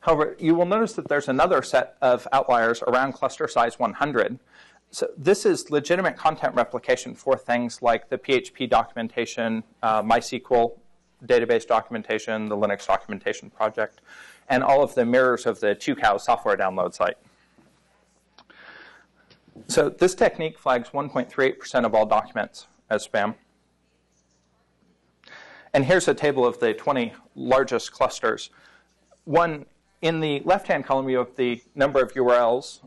However, 0.00 0.34
you 0.40 0.54
will 0.54 0.64
notice 0.64 0.94
that 0.94 1.06
there's 1.08 1.28
another 1.28 1.60
set 1.60 1.96
of 2.00 2.26
outliers 2.32 2.82
around 2.82 3.12
cluster 3.12 3.46
size 3.46 3.78
100. 3.78 4.38
So 4.90 5.08
this 5.18 5.44
is 5.44 5.70
legitimate 5.70 6.16
content 6.16 6.54
replication 6.54 7.14
for 7.14 7.36
things 7.36 7.82
like 7.82 8.08
the 8.08 8.16
PHP 8.16 8.70
documentation, 8.70 9.62
uh, 9.82 10.02
MySQL 10.02 10.72
database 11.26 11.66
documentation, 11.66 12.48
the 12.48 12.56
Linux 12.56 12.86
documentation 12.86 13.50
project, 13.50 14.00
and 14.48 14.64
all 14.64 14.82
of 14.82 14.94
the 14.94 15.04
mirrors 15.04 15.44
of 15.44 15.60
the 15.60 15.74
Tucows 15.74 16.22
software 16.22 16.56
download 16.56 16.94
site. 16.94 17.18
So 19.68 19.90
this 19.90 20.14
technique 20.14 20.58
flags 20.58 20.88
1.38% 20.88 21.84
of 21.84 21.94
all 21.94 22.06
documents 22.06 22.66
as 22.90 23.06
spam. 23.06 23.34
And 25.72 25.84
here's 25.84 26.08
a 26.08 26.14
table 26.14 26.44
of 26.44 26.58
the 26.58 26.74
20 26.74 27.12
largest 27.36 27.92
clusters. 27.92 28.50
One, 29.24 29.66
in 30.02 30.20
the 30.20 30.42
left-hand 30.44 30.84
column, 30.84 31.08
you 31.08 31.18
have 31.18 31.36
the 31.36 31.62
number 31.74 32.02
of 32.02 32.12
URLs 32.14 32.80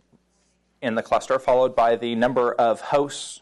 in 0.81 0.95
the 0.95 1.01
cluster, 1.01 1.39
followed 1.39 1.75
by 1.75 1.95
the 1.95 2.13
number 2.15 2.53
of 2.53 2.81
hosts 2.81 3.41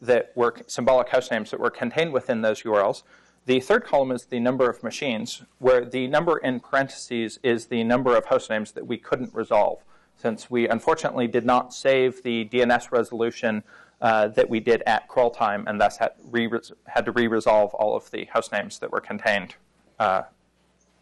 that 0.00 0.32
were 0.34 0.54
symbolic 0.66 1.10
host 1.10 1.30
names 1.30 1.50
that 1.50 1.60
were 1.60 1.70
contained 1.70 2.12
within 2.12 2.40
those 2.40 2.62
URLs. 2.62 3.02
The 3.44 3.60
third 3.60 3.84
column 3.84 4.10
is 4.12 4.24
the 4.24 4.40
number 4.40 4.70
of 4.70 4.82
machines, 4.82 5.42
where 5.58 5.84
the 5.84 6.06
number 6.06 6.38
in 6.38 6.60
parentheses 6.60 7.38
is 7.42 7.66
the 7.66 7.84
number 7.84 8.16
of 8.16 8.26
host 8.26 8.48
names 8.48 8.72
that 8.72 8.86
we 8.86 8.96
couldn't 8.96 9.34
resolve, 9.34 9.82
since 10.16 10.50
we 10.50 10.66
unfortunately 10.68 11.26
did 11.26 11.44
not 11.44 11.74
save 11.74 12.22
the 12.22 12.46
DNS 12.46 12.90
resolution 12.90 13.62
uh, 14.00 14.28
that 14.28 14.48
we 14.48 14.60
did 14.60 14.82
at 14.86 15.08
crawl 15.08 15.30
time, 15.30 15.64
and 15.66 15.80
thus 15.80 15.98
had, 15.98 16.12
had 16.86 17.04
to 17.04 17.12
re-resolve 17.12 17.74
all 17.74 17.96
of 17.96 18.10
the 18.10 18.24
host 18.32 18.52
names 18.52 18.78
that 18.78 18.90
were 18.90 19.00
contained 19.00 19.54
uh, 19.98 20.22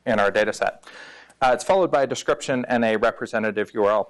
in 0.07 0.19
our 0.19 0.31
data 0.31 0.53
set. 0.53 0.85
Uh, 1.41 1.51
it's 1.55 1.63
followed 1.63 1.91
by 1.91 2.03
a 2.03 2.07
description 2.07 2.65
and 2.69 2.85
a 2.85 2.97
representative 2.97 3.71
URL. 3.73 4.09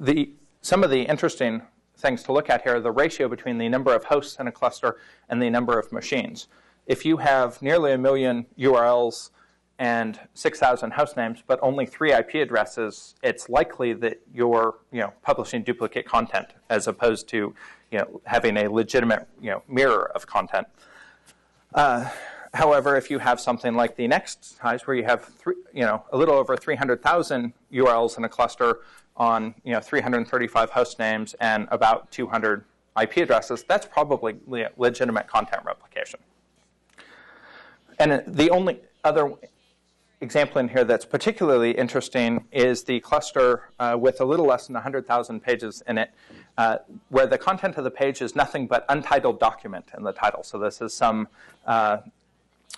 The, 0.00 0.32
some 0.60 0.82
of 0.82 0.90
the 0.90 1.02
interesting 1.02 1.62
things 1.96 2.24
to 2.24 2.32
look 2.32 2.50
at 2.50 2.62
here 2.62 2.76
are 2.76 2.80
the 2.80 2.90
ratio 2.90 3.28
between 3.28 3.58
the 3.58 3.68
number 3.68 3.94
of 3.94 4.04
hosts 4.04 4.38
in 4.40 4.48
a 4.48 4.52
cluster 4.52 4.96
and 5.28 5.40
the 5.40 5.48
number 5.48 5.78
of 5.78 5.92
machines. 5.92 6.48
If 6.86 7.04
you 7.04 7.18
have 7.18 7.62
nearly 7.62 7.92
a 7.92 7.98
million 7.98 8.46
URLs 8.58 9.30
and 9.78 10.20
6,000 10.34 10.92
host 10.92 11.16
names, 11.16 11.42
but 11.46 11.58
only 11.62 11.84
three 11.84 12.12
IP 12.12 12.34
addresses, 12.36 13.14
it's 13.22 13.48
likely 13.48 13.92
that 13.92 14.20
you're 14.32 14.76
you 14.92 15.00
know, 15.00 15.12
publishing 15.22 15.62
duplicate 15.62 16.06
content 16.06 16.48
as 16.70 16.86
opposed 16.86 17.28
to 17.28 17.54
you 17.90 17.98
know, 17.98 18.20
having 18.24 18.56
a 18.56 18.68
legitimate 18.68 19.26
you 19.40 19.50
know, 19.50 19.62
mirror 19.68 20.10
of 20.14 20.26
content. 20.26 20.66
Uh, 21.74 22.08
however, 22.52 22.96
if 22.96 23.10
you 23.10 23.18
have 23.18 23.40
something 23.40 23.74
like 23.74 23.96
the 23.96 24.06
next 24.06 24.58
size, 24.58 24.86
where 24.86 24.96
you 24.96 25.04
have 25.04 25.24
three, 25.24 25.56
you 25.72 25.82
know, 25.82 26.04
a 26.12 26.16
little 26.16 26.34
over 26.34 26.56
300,000 26.56 27.52
URLs 27.72 28.16
in 28.16 28.24
a 28.24 28.28
cluster, 28.28 28.80
on 29.16 29.54
you 29.64 29.72
know 29.72 29.80
335 29.80 30.70
host 30.70 30.98
names 30.98 31.34
and 31.40 31.68
about 31.70 32.10
200 32.10 32.64
IP 33.00 33.18
addresses, 33.18 33.64
that's 33.64 33.86
probably 33.86 34.36
legitimate 34.76 35.26
content 35.26 35.62
replication. 35.64 36.20
And 37.98 38.22
the 38.26 38.50
only 38.50 38.80
other 39.02 39.32
example 40.20 40.58
in 40.58 40.68
here 40.68 40.84
that's 40.84 41.04
particularly 41.04 41.72
interesting 41.72 42.44
is 42.52 42.84
the 42.84 43.00
cluster 43.00 43.70
uh, 43.78 43.96
with 43.98 44.20
a 44.20 44.24
little 44.24 44.46
less 44.46 44.66
than 44.66 44.74
100,000 44.74 45.40
pages 45.40 45.82
in 45.86 45.98
it, 45.98 46.10
uh, 46.56 46.78
where 47.10 47.26
the 47.26 47.38
content 47.38 47.76
of 47.76 47.84
the 47.84 47.90
page 47.90 48.22
is 48.22 48.34
nothing 48.34 48.66
but 48.66 48.84
untitled 48.88 49.38
document 49.38 49.90
in 49.96 50.04
the 50.04 50.12
title. 50.12 50.42
So 50.42 50.58
this 50.58 50.80
is 50.80 50.94
some 50.94 51.28
uh, 51.66 51.98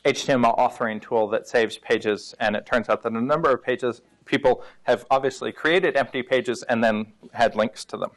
HTML 0.05 0.57
authoring 0.59 1.01
tool 1.01 1.29
that 1.29 1.49
saves 1.49 1.79
pages, 1.79 2.35
and 2.41 2.57
it 2.57 2.67
turns 2.67 2.89
out 2.89 3.03
that 3.03 3.13
a 3.13 3.21
number 3.21 3.51
of 3.51 3.63
pages 3.63 4.03
people 4.25 4.63
have 4.83 5.07
obviously 5.11 5.53
created 5.53 5.97
empty 5.97 6.23
pages 6.23 6.63
and 6.65 6.83
then 6.83 7.07
had 7.33 7.55
links 7.55 7.85
to 7.87 7.97
them. 7.97 8.11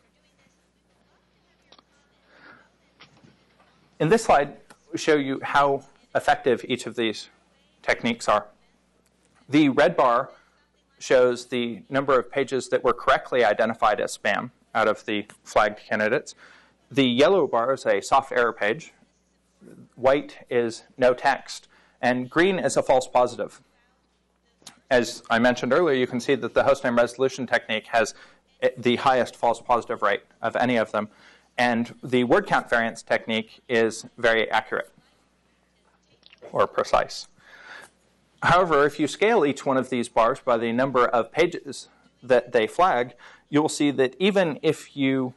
In 4.00 4.10
this 4.10 4.24
slide, 4.24 4.58
we 4.92 4.98
show 4.98 5.16
you 5.16 5.40
how 5.44 5.84
effective 6.16 6.66
each 6.68 6.86
of 6.86 6.96
these 6.96 7.30
techniques 7.84 8.28
are. 8.28 8.48
The 9.50 9.70
red 9.70 9.98
bar 9.98 10.30
shows 11.00 11.48
the 11.48 11.82
number 11.90 12.18
of 12.18 12.32
pages 12.32 12.70
that 12.70 12.84
were 12.84 12.94
correctly 12.94 13.44
identified 13.44 14.00
as 14.00 14.18
spam 14.18 14.52
out 14.76 14.88
of 14.88 15.06
the 15.06 15.26
flagged 15.44 15.80
candidates. 15.80 16.36
The 16.92 17.06
yellow 17.06 17.48
bar 17.48 17.74
is 17.74 17.86
a 17.86 18.02
soft 18.02 18.32
error 18.32 18.54
page. 18.54 18.94
White 19.96 20.46
is 20.50 20.84
no 20.98 21.14
text. 21.14 21.68
And 22.02 22.30
green 22.30 22.60
is 22.60 22.78
a 22.78 22.84
false 22.84 23.08
positive 23.08 23.62
as 24.90 25.22
I 25.30 25.40
mentioned 25.40 25.74
earlier, 25.74 25.96
you 25.96 26.08
can 26.08 26.20
see 26.20 26.36
that 26.36 26.54
the 26.54 26.64
hostname 26.64 26.98
resolution 26.98 27.46
technique 27.46 27.88
has 27.88 28.14
the 28.78 28.96
highest 28.98 29.36
false 29.36 29.62
positive 29.62 30.02
rate 30.02 30.24
of 30.42 30.56
any 30.56 30.78
of 30.78 30.92
them. 30.92 31.10
And 31.58 31.94
the 32.04 32.24
word 32.24 32.48
count 32.48 32.70
variance 32.70 33.04
technique 33.04 33.62
is 33.68 34.06
very 34.18 34.50
accurate 34.50 34.92
or 36.52 36.66
precise. 36.68 37.28
However, 38.42 38.86
if 38.86 39.00
you 39.00 39.08
scale 39.08 39.46
each 39.46 39.66
one 39.66 39.78
of 39.78 39.90
these 39.90 40.08
bars 40.08 40.40
by 40.40 40.58
the 40.58 40.72
number 40.72 41.06
of 41.06 41.32
pages 41.32 41.90
that 42.24 42.52
they 42.52 42.68
flag, 42.68 43.14
you'll 43.50 43.70
see 43.70 43.92
that 43.92 44.16
even 44.20 44.60
if 44.62 44.96
you 44.96 45.34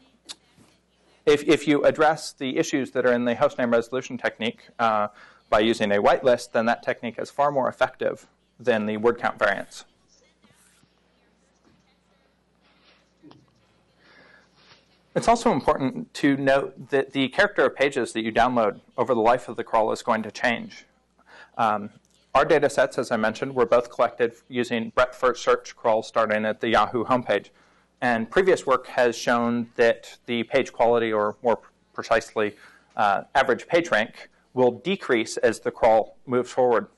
if, 1.25 1.45
if 1.45 1.69
you 1.69 1.85
address 1.85 2.33
the 2.33 2.59
issues 2.59 2.91
that 2.93 3.07
are 3.07 3.13
in 3.13 3.25
the 3.25 3.37
hostname 3.37 3.73
resolution 3.73 4.19
technique 4.19 4.69
uh, 4.81 5.07
by 5.51 5.61
using 5.61 5.93
a 5.93 6.03
whitelist, 6.03 6.51
then 6.51 6.67
that 6.67 6.83
technique 6.83 7.15
is 7.17 7.31
far 7.31 7.53
more 7.53 7.69
effective 7.69 8.27
than 8.59 8.87
the 8.87 8.97
word 8.97 9.19
count 9.19 9.39
variance. 9.39 9.85
It's 15.15 15.29
also 15.29 15.53
important 15.53 16.13
to 16.15 16.37
note 16.37 16.89
that 16.89 17.13
the 17.13 17.29
character 17.29 17.67
of 17.67 17.77
pages 17.77 18.15
that 18.15 18.23
you 18.23 18.33
download 18.33 18.81
over 18.97 19.15
the 19.15 19.21
life 19.21 19.49
of 19.49 19.57
the 19.57 19.65
crawl 19.65 19.93
is 19.93 20.03
going 20.03 20.23
to 20.23 20.31
change. 20.31 20.87
Um, 21.59 21.91
our 22.35 22.45
data 22.45 22.71
sets, 22.71 22.99
as 22.99 23.11
I 23.11 23.17
mentioned, 23.17 23.55
were 23.55 23.67
both 23.67 23.91
collected 23.91 24.35
using 24.49 24.91
breadth 24.91 25.15
first 25.15 25.43
search 25.43 25.77
crawls 25.77 26.09
starting 26.09 26.45
at 26.45 26.61
the 26.61 26.69
Yahoo 26.69 27.05
homepage. 27.05 27.51
And 28.01 28.31
previous 28.31 28.67
work 28.67 28.87
has 28.89 29.17
shown 29.17 29.69
that 29.77 30.19
the 30.27 30.43
page 30.45 30.73
quality, 30.73 31.13
or 31.13 31.37
more 31.43 31.61
precisely, 31.93 32.57
uh, 32.97 33.23
average 33.35 33.67
page 33.67 33.91
rank, 33.91 34.31
will 34.55 34.73
decrease 34.73 35.37
as 35.37 35.61
the 35.61 35.71
crawl 35.71 36.17
moves 36.27 36.51
forward 36.51 36.89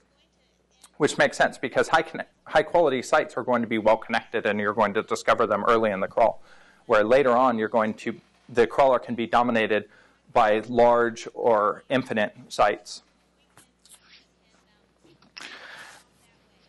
which 0.97 1.19
makes 1.19 1.37
sense 1.37 1.59
because 1.59 1.89
high, 1.89 2.05
high 2.45 2.63
quality 2.63 3.03
sites 3.03 3.37
are 3.37 3.43
going 3.43 3.63
to 3.63 3.69
be 3.69 3.79
well 3.79 3.97
connected 3.97 4.47
and 4.47 4.61
you're 4.61 4.75
going 4.75 4.95
to 4.95 5.03
discover 5.03 5.47
them 5.47 5.65
early 5.67 5.91
in 5.91 6.01
the 6.01 6.09
crawl. 6.09 6.43
Where 6.87 7.05
later 7.05 7.33
on, 7.37 7.59
you're 7.59 7.69
going 7.69 7.95
to, 7.95 8.21
the 8.49 8.67
crawler 8.67 8.99
can 8.99 9.15
be 9.15 9.27
dominated 9.27 9.87
by 10.33 10.63
large 10.69 11.27
or 11.35 11.85
infinite 11.89 12.37
sites. 12.49 13.03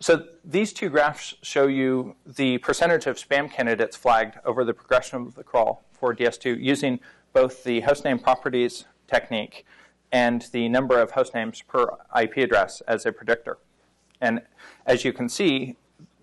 So 0.05 0.23
these 0.43 0.71
two 0.71 0.89
graphs 0.89 1.33
show 1.41 1.65
you 1.65 2.15
the 2.27 2.59
percentage 2.59 3.07
of 3.07 3.17
spam 3.17 3.51
candidates 3.51 3.97
flagged 3.97 4.37
over 4.45 4.63
the 4.63 4.71
progression 4.71 5.23
of 5.23 5.33
the 5.33 5.43
crawl 5.43 5.83
for 5.91 6.13
DS2 6.13 6.61
using 6.61 6.99
both 7.33 7.63
the 7.63 7.81
hostname 7.81 8.21
properties 8.21 8.85
technique 9.07 9.65
and 10.11 10.47
the 10.51 10.69
number 10.69 11.01
of 11.01 11.13
hostnames 11.13 11.65
per 11.65 11.87
IP 12.21 12.37
address 12.37 12.81
as 12.81 13.07
a 13.07 13.11
predictor. 13.11 13.57
And 14.21 14.43
as 14.85 15.03
you 15.03 15.11
can 15.11 15.27
see, 15.27 15.75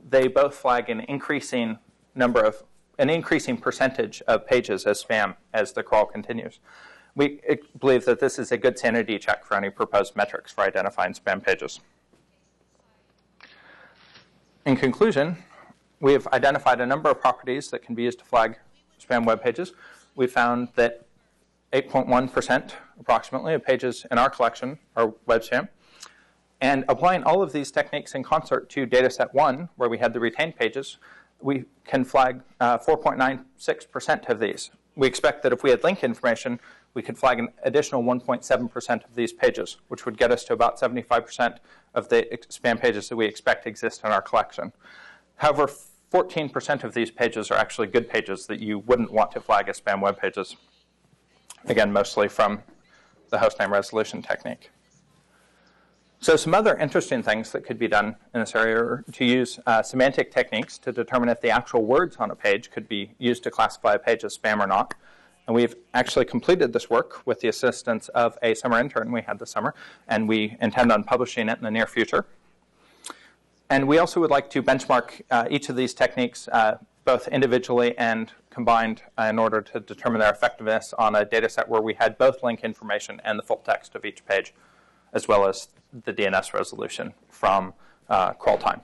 they 0.08 0.28
both 0.28 0.54
flag 0.54 0.88
an 0.88 1.00
increasing 1.00 1.78
number 2.14 2.40
of 2.40 2.62
an 3.00 3.10
increasing 3.10 3.56
percentage 3.56 4.22
of 4.28 4.46
pages 4.46 4.84
as 4.84 5.02
spam 5.02 5.34
as 5.52 5.72
the 5.72 5.82
crawl 5.82 6.06
continues. 6.06 6.60
We 7.16 7.40
believe 7.80 8.04
that 8.04 8.20
this 8.20 8.38
is 8.38 8.52
a 8.52 8.56
good 8.56 8.78
sanity 8.78 9.18
check 9.18 9.44
for 9.44 9.56
any 9.56 9.70
proposed 9.70 10.14
metrics 10.14 10.52
for 10.52 10.60
identifying 10.62 11.14
spam 11.14 11.42
pages. 11.42 11.80
In 14.64 14.76
conclusion, 14.76 15.38
we 15.98 16.12
have 16.12 16.28
identified 16.28 16.80
a 16.80 16.86
number 16.86 17.10
of 17.10 17.20
properties 17.20 17.68
that 17.70 17.82
can 17.82 17.96
be 17.96 18.04
used 18.04 18.20
to 18.20 18.24
flag 18.24 18.58
spam 19.00 19.26
web 19.26 19.42
pages. 19.42 19.72
We 20.14 20.28
found 20.28 20.68
that 20.76 21.04
8.1% 21.72 22.70
approximately 23.00 23.54
of 23.54 23.64
pages 23.64 24.06
in 24.08 24.18
our 24.18 24.30
collection 24.30 24.78
are 24.94 25.14
web 25.26 25.42
spam. 25.42 25.68
And 26.60 26.84
applying 26.88 27.24
all 27.24 27.42
of 27.42 27.50
these 27.50 27.72
techniques 27.72 28.14
in 28.14 28.22
concert 28.22 28.70
to 28.70 28.86
dataset 28.86 29.34
one, 29.34 29.68
where 29.74 29.88
we 29.88 29.98
had 29.98 30.12
the 30.12 30.20
retained 30.20 30.54
pages, 30.54 30.98
we 31.40 31.64
can 31.84 32.04
flag 32.04 32.40
uh, 32.60 32.78
4.96% 32.78 34.28
of 34.28 34.38
these. 34.38 34.70
We 34.94 35.08
expect 35.08 35.42
that 35.42 35.52
if 35.52 35.64
we 35.64 35.70
had 35.70 35.82
link 35.82 36.04
information, 36.04 36.60
we 36.94 37.02
could 37.02 37.16
flag 37.16 37.38
an 37.38 37.48
additional 37.62 38.02
1.7% 38.02 39.04
of 39.04 39.14
these 39.14 39.32
pages, 39.32 39.78
which 39.88 40.04
would 40.04 40.18
get 40.18 40.30
us 40.30 40.44
to 40.44 40.52
about 40.52 40.78
75% 40.78 41.58
of 41.94 42.08
the 42.08 42.28
spam 42.50 42.80
pages 42.80 43.08
that 43.08 43.16
we 43.16 43.26
expect 43.26 43.66
exist 43.66 44.02
in 44.04 44.12
our 44.12 44.22
collection. 44.22 44.72
However, 45.36 45.70
14% 46.12 46.84
of 46.84 46.92
these 46.92 47.10
pages 47.10 47.50
are 47.50 47.56
actually 47.56 47.86
good 47.86 48.08
pages 48.08 48.46
that 48.46 48.60
you 48.60 48.78
wouldn't 48.80 49.10
want 49.10 49.32
to 49.32 49.40
flag 49.40 49.68
as 49.68 49.80
spam 49.80 50.00
web 50.00 50.20
pages. 50.20 50.56
Again, 51.64 51.92
mostly 51.92 52.28
from 52.28 52.62
the 53.30 53.38
hostname 53.38 53.70
resolution 53.70 54.20
technique. 54.20 54.70
So 56.20 56.36
some 56.36 56.54
other 56.54 56.76
interesting 56.76 57.22
things 57.22 57.50
that 57.50 57.64
could 57.64 57.78
be 57.78 57.88
done 57.88 58.14
in 58.32 58.40
this 58.40 58.54
area 58.54 58.76
are 58.76 59.04
to 59.10 59.24
use 59.24 59.58
uh, 59.66 59.82
semantic 59.82 60.30
techniques 60.30 60.78
to 60.78 60.92
determine 60.92 61.28
if 61.28 61.40
the 61.40 61.50
actual 61.50 61.84
words 61.84 62.16
on 62.18 62.30
a 62.30 62.36
page 62.36 62.70
could 62.70 62.86
be 62.86 63.14
used 63.18 63.42
to 63.42 63.50
classify 63.50 63.94
a 63.94 63.98
page 63.98 64.22
as 64.22 64.38
spam 64.38 64.60
or 64.60 64.68
not. 64.68 64.94
And 65.46 65.56
we've 65.56 65.74
actually 65.92 66.24
completed 66.24 66.72
this 66.72 66.88
work 66.88 67.26
with 67.26 67.40
the 67.40 67.48
assistance 67.48 68.08
of 68.10 68.38
a 68.42 68.54
summer 68.54 68.78
intern 68.78 69.10
we 69.10 69.22
had 69.22 69.38
this 69.38 69.50
summer, 69.50 69.74
and 70.06 70.28
we 70.28 70.56
intend 70.60 70.92
on 70.92 71.02
publishing 71.04 71.48
it 71.48 71.58
in 71.58 71.64
the 71.64 71.70
near 71.70 71.86
future. 71.86 72.26
And 73.68 73.88
we 73.88 73.98
also 73.98 74.20
would 74.20 74.30
like 74.30 74.50
to 74.50 74.62
benchmark 74.62 75.22
uh, 75.30 75.46
each 75.50 75.68
of 75.68 75.76
these 75.76 75.94
techniques 75.94 76.46
uh, 76.48 76.76
both 77.04 77.26
individually 77.28 77.96
and 77.98 78.30
combined 78.50 79.02
uh, 79.18 79.24
in 79.24 79.38
order 79.38 79.60
to 79.60 79.80
determine 79.80 80.20
their 80.20 80.30
effectiveness 80.30 80.92
on 80.98 81.14
a 81.14 81.24
data 81.24 81.48
set 81.48 81.68
where 81.68 81.80
we 81.80 81.94
had 81.94 82.18
both 82.18 82.42
link 82.42 82.60
information 82.62 83.20
and 83.24 83.38
the 83.38 83.42
full 83.42 83.62
text 83.64 83.94
of 83.94 84.04
each 84.04 84.24
page, 84.26 84.54
as 85.12 85.26
well 85.26 85.48
as 85.48 85.68
the 86.04 86.12
DNS 86.12 86.52
resolution 86.52 87.14
from 87.28 87.74
uh, 88.08 88.32
crawl 88.34 88.58
time. 88.58 88.82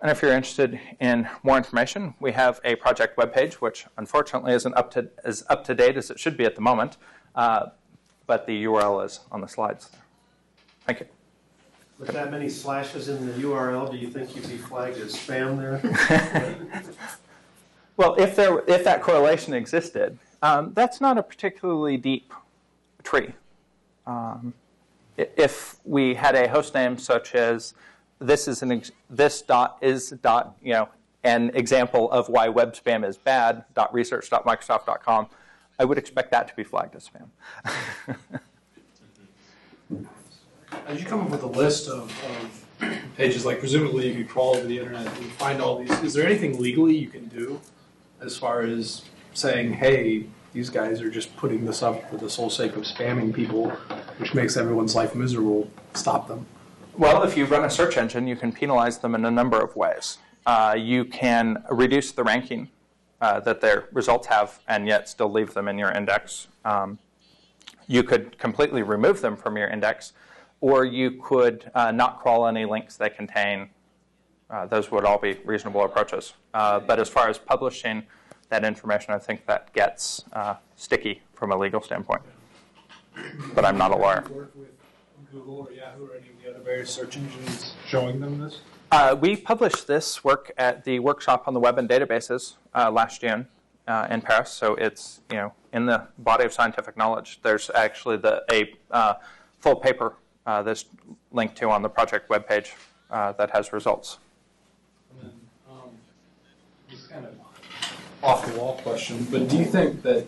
And 0.00 0.10
if 0.12 0.22
you're 0.22 0.32
interested 0.32 0.78
in 1.00 1.28
more 1.42 1.56
information, 1.56 2.14
we 2.20 2.30
have 2.32 2.60
a 2.64 2.76
project 2.76 3.16
webpage, 3.16 3.54
which 3.54 3.86
unfortunately 3.96 4.52
isn't 4.52 4.76
up 4.76 4.92
to, 4.92 5.08
as 5.24 5.44
up 5.48 5.64
to 5.64 5.74
date 5.74 5.96
as 5.96 6.10
it 6.10 6.20
should 6.20 6.36
be 6.36 6.44
at 6.44 6.54
the 6.54 6.60
moment, 6.60 6.98
uh, 7.34 7.66
but 8.26 8.46
the 8.46 8.64
URL 8.64 9.04
is 9.04 9.20
on 9.32 9.40
the 9.40 9.48
slides. 9.48 9.90
Thank 10.86 11.00
you. 11.00 11.06
With 11.98 12.10
that 12.10 12.30
many 12.30 12.48
slashes 12.48 13.08
in 13.08 13.26
the 13.26 13.32
URL, 13.42 13.90
do 13.90 13.96
you 13.96 14.08
think 14.08 14.36
you'd 14.36 14.48
be 14.48 14.56
flagged 14.56 14.98
as 14.98 15.16
spam 15.16 15.58
there? 15.58 15.80
well, 17.96 18.14
if 18.14 18.36
there, 18.36 18.62
if 18.68 18.84
that 18.84 19.02
correlation 19.02 19.52
existed, 19.52 20.16
um, 20.42 20.72
that's 20.74 21.00
not 21.00 21.18
a 21.18 21.24
particularly 21.24 21.96
deep 21.96 22.32
tree. 23.02 23.32
Um, 24.06 24.54
if 25.16 25.78
we 25.84 26.14
had 26.14 26.36
a 26.36 26.48
host 26.48 26.72
name 26.74 26.98
such 26.98 27.34
as 27.34 27.74
this 28.20 28.48
is 28.48 28.62
an 28.62 28.82
this 29.08 29.42
dot 29.42 29.78
is 29.80 30.10
dot 30.22 30.56
you 30.62 30.72
know 30.72 30.88
an 31.24 31.50
example 31.54 32.10
of 32.10 32.28
why 32.28 32.48
web 32.48 32.74
spam 32.74 33.06
is 33.06 33.16
bad 33.16 33.64
dot 33.74 33.92
research 33.92 34.30
dot 34.30 34.44
microsoft 34.44 34.86
dot 34.86 35.02
com, 35.04 35.28
I 35.78 35.84
would 35.84 35.98
expect 35.98 36.30
that 36.32 36.48
to 36.48 36.56
be 36.56 36.64
flagged 36.64 36.94
as 36.94 37.08
spam. 37.08 38.18
As 40.86 41.00
you 41.00 41.06
come 41.06 41.20
up 41.20 41.30
with 41.30 41.42
a 41.42 41.46
list 41.46 41.88
of, 41.88 42.12
of 42.80 42.98
pages, 43.16 43.44
like 43.44 43.58
presumably 43.58 44.08
you 44.08 44.14
could 44.14 44.28
crawl 44.28 44.56
over 44.56 44.66
the 44.66 44.78
internet 44.78 45.06
and 45.06 45.26
find 45.32 45.60
all 45.60 45.78
these, 45.78 45.90
is 46.00 46.14
there 46.14 46.26
anything 46.26 46.60
legally 46.60 46.96
you 46.96 47.08
can 47.08 47.26
do 47.26 47.60
as 48.20 48.36
far 48.36 48.62
as 48.62 49.02
saying, 49.34 49.72
hey, 49.72 50.24
these 50.52 50.70
guys 50.70 51.00
are 51.00 51.10
just 51.10 51.36
putting 51.36 51.64
this 51.64 51.82
up 51.82 52.08
for 52.10 52.16
the 52.16 52.30
sole 52.30 52.50
sake 52.50 52.74
of 52.76 52.82
spamming 52.84 53.34
people, 53.34 53.70
which 54.18 54.34
makes 54.34 54.56
everyone's 54.56 54.94
life 54.94 55.14
miserable? 55.14 55.70
Stop 55.94 56.26
them. 56.26 56.46
Well, 56.98 57.22
if 57.22 57.36
you 57.36 57.44
run 57.44 57.64
a 57.64 57.70
search 57.70 57.96
engine, 57.96 58.26
you 58.26 58.34
can 58.34 58.50
penalize 58.50 58.98
them 58.98 59.14
in 59.14 59.24
a 59.24 59.30
number 59.30 59.60
of 59.62 59.76
ways. 59.76 60.18
Uh, 60.44 60.74
you 60.76 61.04
can 61.04 61.62
reduce 61.70 62.10
the 62.10 62.24
ranking 62.24 62.70
uh, 63.20 63.38
that 63.40 63.60
their 63.60 63.88
results 63.92 64.26
have 64.26 64.58
and 64.66 64.84
yet 64.84 65.08
still 65.08 65.30
leave 65.30 65.54
them 65.54 65.68
in 65.68 65.78
your 65.78 65.92
index. 65.92 66.48
Um, 66.64 66.98
you 67.86 68.02
could 68.02 68.36
completely 68.36 68.82
remove 68.82 69.20
them 69.20 69.36
from 69.36 69.56
your 69.56 69.68
index, 69.68 70.12
or 70.60 70.84
you 70.84 71.12
could 71.22 71.70
uh, 71.72 71.92
not 71.92 72.18
crawl 72.18 72.48
any 72.48 72.64
links 72.64 72.96
they 72.96 73.10
contain. 73.10 73.70
Uh, 74.50 74.66
those 74.66 74.90
would 74.90 75.04
all 75.04 75.18
be 75.18 75.34
reasonable 75.44 75.84
approaches. 75.84 76.32
Uh, 76.52 76.80
but 76.80 76.98
as 76.98 77.08
far 77.08 77.28
as 77.28 77.38
publishing 77.38 78.02
that 78.48 78.64
information, 78.64 79.14
I 79.14 79.18
think 79.18 79.46
that 79.46 79.72
gets 79.72 80.24
uh, 80.32 80.56
sticky 80.74 81.22
from 81.32 81.52
a 81.52 81.56
legal 81.56 81.80
standpoint. 81.80 82.22
But 83.54 83.64
I'm 83.64 83.78
not 83.78 83.92
a 83.92 83.96
lawyer. 83.96 84.24
Google 85.32 85.66
or 85.68 85.72
Yahoo 85.72 86.06
or 86.06 86.16
any 86.16 86.28
of 86.28 86.42
the 86.42 86.50
other 86.50 86.60
various 86.60 86.90
search 86.90 87.16
engines 87.16 87.74
showing 87.86 88.20
them 88.20 88.38
this? 88.38 88.60
Uh, 88.90 89.14
we 89.20 89.36
published 89.36 89.86
this 89.86 90.24
work 90.24 90.50
at 90.56 90.84
the 90.84 90.98
workshop 90.98 91.44
on 91.46 91.54
the 91.54 91.60
web 91.60 91.78
and 91.78 91.88
databases 91.88 92.54
uh, 92.74 92.90
last 92.90 93.20
June 93.20 93.46
uh, 93.86 94.06
in 94.10 94.22
Paris. 94.22 94.50
So 94.50 94.74
it's 94.76 95.20
you 95.30 95.36
know 95.36 95.52
in 95.72 95.86
the 95.86 96.06
body 96.18 96.44
of 96.44 96.52
scientific 96.52 96.96
knowledge. 96.96 97.40
There's 97.42 97.70
actually 97.74 98.16
the 98.16 98.44
a 98.50 98.74
uh, 98.90 99.14
full 99.60 99.76
paper 99.76 100.14
uh, 100.46 100.62
that's 100.62 100.86
linked 101.32 101.56
to 101.58 101.70
on 101.70 101.82
the 101.82 101.88
project 101.88 102.30
webpage 102.30 102.72
uh, 103.10 103.32
that 103.32 103.50
has 103.50 103.72
results. 103.72 104.18
And 105.10 105.30
then, 105.30 105.40
um, 105.70 105.90
this 106.90 107.06
kind 107.06 107.26
of 107.26 107.34
off 108.22 108.46
the 108.46 108.58
wall 108.58 108.80
question, 108.82 109.26
but 109.30 109.48
do 109.48 109.58
you 109.58 109.64
think 109.64 110.02
that 110.02 110.26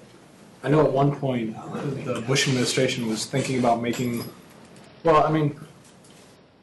I 0.62 0.68
know 0.68 0.84
at 0.84 0.92
one 0.92 1.16
point 1.16 1.56
the 2.04 2.22
Bush 2.26 2.46
administration 2.46 3.08
was 3.08 3.24
thinking 3.24 3.58
about 3.58 3.80
making 3.80 4.24
well, 5.02 5.24
I 5.24 5.30
mean, 5.30 5.58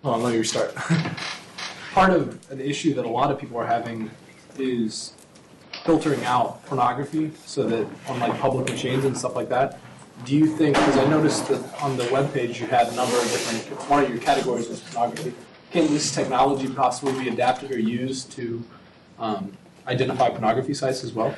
well, 0.01 0.15
I'll 0.15 0.19
let 0.19 0.35
you 0.35 0.43
start. 0.43 0.75
Part 1.93 2.11
of 2.11 2.51
an 2.51 2.61
issue 2.61 2.93
that 2.93 3.05
a 3.05 3.09
lot 3.09 3.31
of 3.31 3.39
people 3.39 3.57
are 3.57 3.65
having 3.65 4.11
is 4.59 5.13
filtering 5.83 6.23
out 6.25 6.63
pornography 6.65 7.31
so 7.45 7.63
that 7.63 7.87
on 8.07 8.19
like 8.19 8.37
public 8.39 8.69
machines 8.69 9.05
and 9.05 9.17
stuff 9.17 9.35
like 9.35 9.49
that. 9.49 9.79
Do 10.25 10.35
you 10.35 10.47
think, 10.47 10.75
because 10.75 10.97
I 10.97 11.05
noticed 11.05 11.47
that 11.47 11.81
on 11.81 11.95
the 11.95 12.07
web 12.11 12.33
page 12.33 12.59
you 12.59 12.67
had 12.67 12.87
a 12.87 12.95
number 12.95 13.15
of 13.15 13.23
different, 13.23 13.89
one 13.89 14.03
of 14.03 14.09
your 14.09 14.19
categories 14.19 14.67
was 14.67 14.81
pornography. 14.81 15.33
Can 15.71 15.87
this 15.87 16.13
technology 16.13 16.67
possibly 16.67 17.23
be 17.23 17.29
adapted 17.29 17.71
or 17.71 17.79
used 17.79 18.31
to 18.33 18.63
um, 19.19 19.51
identify 19.87 20.29
pornography 20.29 20.73
sites 20.73 21.03
as 21.03 21.13
well? 21.13 21.35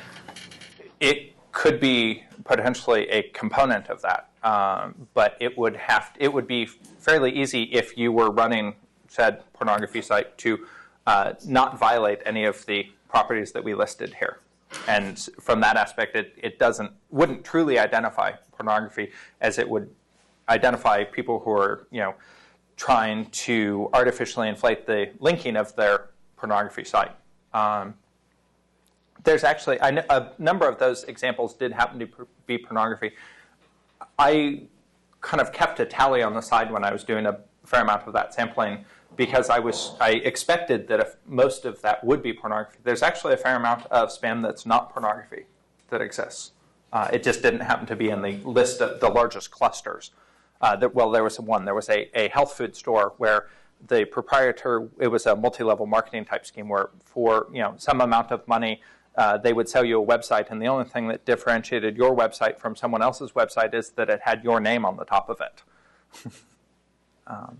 It 0.98 1.34
could 1.52 1.80
be 1.80 2.24
potentially 2.44 3.08
a 3.08 3.22
component 3.30 3.88
of 3.88 4.02
that. 4.02 4.30
Um, 4.42 5.08
but 5.12 5.36
it 5.38 5.58
would 5.58 5.76
have 5.76 6.12
it 6.18 6.32
would 6.32 6.46
be 6.46 6.68
fairly 7.00 7.32
easy 7.32 7.64
if 7.64 7.96
you 7.96 8.12
were 8.12 8.30
running 8.30 8.74
said 9.08 9.42
pornography 9.52 10.00
site 10.00 10.38
to 10.38 10.66
uh, 11.06 11.32
not 11.46 11.78
violate 11.78 12.20
any 12.24 12.44
of 12.44 12.64
the 12.66 12.86
properties 13.08 13.52
that 13.52 13.64
we 13.64 13.74
listed 13.74 14.14
here. 14.14 14.38
And 14.86 15.18
from 15.40 15.60
that 15.60 15.76
aspect, 15.76 16.14
it, 16.14 16.32
it 16.36 16.58
doesn't 16.58 16.92
wouldn't 17.10 17.44
truly 17.44 17.78
identify 17.78 18.32
pornography 18.52 19.10
as 19.40 19.58
it 19.58 19.68
would 19.68 19.90
identify 20.48 21.02
people 21.04 21.40
who 21.40 21.50
are 21.50 21.86
you 21.90 22.00
know 22.00 22.14
trying 22.76 23.26
to 23.26 23.90
artificially 23.92 24.48
inflate 24.48 24.86
the 24.86 25.10
linking 25.18 25.56
of 25.56 25.74
their 25.74 26.10
pornography 26.36 26.84
site. 26.84 27.14
Um, 27.52 27.94
there's 29.24 29.44
actually 29.44 29.78
a 29.80 30.32
number 30.38 30.66
of 30.66 30.78
those 30.78 31.04
examples 31.04 31.54
did 31.54 31.72
happen 31.72 31.98
to 31.98 32.08
be 32.46 32.56
pornography. 32.56 33.12
I 34.18 34.62
kind 35.20 35.40
of 35.40 35.52
kept 35.52 35.80
a 35.80 35.86
tally 35.86 36.22
on 36.22 36.34
the 36.34 36.40
side 36.40 36.72
when 36.72 36.84
I 36.84 36.92
was 36.92 37.04
doing 37.04 37.26
a 37.26 37.40
fair 37.64 37.82
amount 37.82 38.06
of 38.06 38.12
that 38.14 38.34
sampling 38.34 38.84
because 39.16 39.50
I 39.50 39.58
was 39.58 39.92
I 40.00 40.12
expected 40.12 40.88
that 40.88 41.00
if 41.00 41.16
most 41.26 41.64
of 41.64 41.82
that 41.82 42.02
would 42.04 42.22
be 42.22 42.32
pornography. 42.32 42.78
There's 42.82 43.02
actually 43.02 43.34
a 43.34 43.36
fair 43.36 43.56
amount 43.56 43.86
of 43.86 44.08
spam 44.08 44.42
that's 44.42 44.64
not 44.64 44.92
pornography 44.92 45.44
that 45.90 46.00
exists. 46.00 46.52
Uh, 46.92 47.08
it 47.12 47.22
just 47.22 47.42
didn't 47.42 47.60
happen 47.60 47.86
to 47.86 47.96
be 47.96 48.08
in 48.08 48.22
the 48.22 48.38
list 48.44 48.80
of 48.80 49.00
the 49.00 49.08
largest 49.08 49.50
clusters. 49.50 50.10
Uh, 50.60 50.76
that, 50.76 50.94
well, 50.94 51.10
there 51.10 51.24
was 51.24 51.38
one. 51.38 51.64
There 51.64 51.74
was 51.74 51.88
a, 51.88 52.10
a 52.18 52.28
health 52.28 52.52
food 52.52 52.76
store 52.76 53.14
where 53.18 53.46
the 53.86 54.04
proprietor 54.04 54.88
it 54.98 55.08
was 55.08 55.26
a 55.26 55.34
multi-level 55.34 55.86
marketing 55.86 56.24
type 56.24 56.44
scheme 56.44 56.68
where 56.68 56.90
for 57.02 57.46
you 57.52 57.60
know 57.60 57.74
some 57.78 58.00
amount 58.00 58.30
of 58.30 58.46
money 58.46 58.82
uh, 59.16 59.36
they 59.38 59.52
would 59.52 59.68
sell 59.68 59.84
you 59.84 60.02
a 60.02 60.06
website, 60.06 60.50
and 60.50 60.62
the 60.62 60.66
only 60.66 60.84
thing 60.84 61.08
that 61.08 61.24
differentiated 61.24 61.96
your 61.96 62.16
website 62.16 62.58
from 62.58 62.76
someone 62.76 63.02
else's 63.02 63.32
website 63.32 63.74
is 63.74 63.90
that 63.90 64.08
it 64.08 64.20
had 64.24 64.44
your 64.44 64.60
name 64.60 64.84
on 64.84 64.96
the 64.96 65.04
top 65.04 65.28
of 65.28 65.40
it. 65.40 66.32
um, 67.26 67.58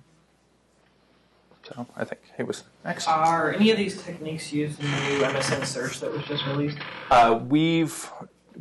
so 1.63 1.87
I 1.97 2.05
think 2.05 2.21
he 2.37 2.43
was 2.43 2.65
next. 2.85 3.07
Are 3.07 3.53
any 3.53 3.71
of 3.71 3.77
these 3.77 4.03
techniques 4.03 4.53
used 4.53 4.81
in 4.81 4.91
the 4.91 4.97
new 4.97 5.21
MSN 5.23 5.65
search 5.65 6.01
that 6.01 6.13
was 6.13 6.25
just 6.25 6.47
released? 6.47 6.79
Uh, 7.11 7.39
we've 7.49 8.11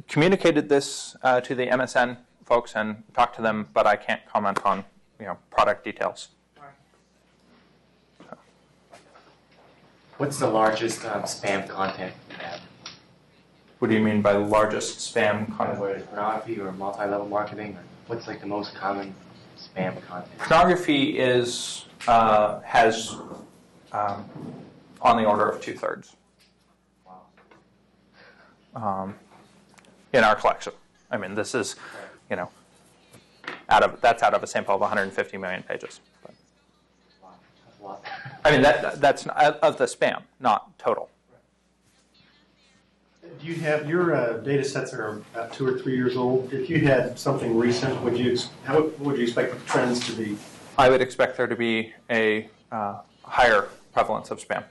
communicated 0.08 0.70
this 0.70 1.16
uh, 1.24 1.42
to 1.42 1.56
the 1.56 1.68
MSN 1.68 2.18
folks 2.46 2.74
and 2.76 3.04
talked 3.14 3.36
to 3.36 3.42
them, 3.42 3.68
but 3.74 3.88
I 3.88 3.96
can't 3.96 4.26
comment 4.26 4.60
on 4.66 4.84
you 5.20 5.26
know 5.26 5.38
product 5.50 5.84
details. 5.84 6.30
What's 10.18 10.38
the 10.38 10.50
largest 10.50 11.06
um, 11.06 11.24
spam 11.24 11.68
content 11.70 12.14
you 12.29 12.29
have? 12.29 12.29
What 13.80 13.88
do 13.88 13.94
you 13.94 14.02
mean 14.04 14.22
by 14.22 14.34
largest 14.34 15.00
spam 15.00 15.56
content? 15.56 15.80
Whether 15.80 15.96
it's 15.96 16.08
pornography 16.08 16.60
or 16.60 16.72
multi-level 16.74 17.28
marketing, 17.28 17.78
or 17.78 17.84
what's 18.08 18.28
like 18.28 18.42
the 18.42 18.48
most 18.48 18.76
common 18.76 19.16
spam 19.58 20.02
content? 20.06 20.38
Pornography 20.38 21.18
is 21.18 21.86
uh, 22.08 22.60
has 22.62 23.16
um, 23.94 24.30
on 25.02 25.16
the 25.16 25.26
order 25.26 25.48
of 25.48 25.62
two 25.62 25.74
thirds 25.74 26.18
um, 28.76 29.16
in 30.12 30.26
our 30.26 30.36
collection. 30.36 30.74
I 31.10 31.18
mean, 31.18 31.36
this 31.36 31.56
is, 31.56 31.78
you 32.30 32.36
know, 32.36 32.50
out 33.70 33.84
of 33.84 34.02
that's 34.02 34.24
out 34.24 34.34
of 34.34 34.44
a 34.44 34.48
sample 34.48 34.76
of 34.76 34.82
150 34.82 35.38
million 35.38 35.64
pages. 35.64 36.02
But, 36.22 36.34
Wow, 37.24 37.30
that's 37.66 37.80
a 37.80 37.84
lot. 37.84 38.04
I 38.44 38.52
mean, 38.52 38.62
that 38.62 39.00
that's 39.00 39.26
not, 39.26 39.38
of 39.38 39.78
the 39.78 39.86
spam, 39.86 40.24
not 40.42 40.78
total. 40.78 41.10
Do 43.40 43.48
you 43.48 43.56
have, 43.56 43.88
your 43.88 44.16
uh, 44.16 44.38
data 44.38 44.66
sets 44.66 44.94
are 44.94 45.22
about 45.34 45.54
two 45.54 45.66
or 45.66 45.80
three 45.80 45.96
years 45.96 46.18
old. 46.18 46.52
If 46.52 46.70
you 46.70 46.82
had 46.82 47.18
something 47.18 47.58
recent, 47.58 48.02
would 48.02 48.18
you, 48.18 48.38
how 48.66 48.88
would 49.00 49.18
you 49.18 49.24
expect 49.24 49.54
the 49.54 49.60
trends 49.66 50.06
to 50.08 50.12
be? 50.12 50.38
I 50.78 50.90
would 50.90 51.02
expect 51.02 51.38
there 51.38 51.48
to 51.48 51.56
be 51.56 51.94
a 52.10 52.50
uh, 52.70 53.00
higher 53.24 53.70
prevalence 53.94 54.30
of 54.30 54.46
spam. 54.46 54.66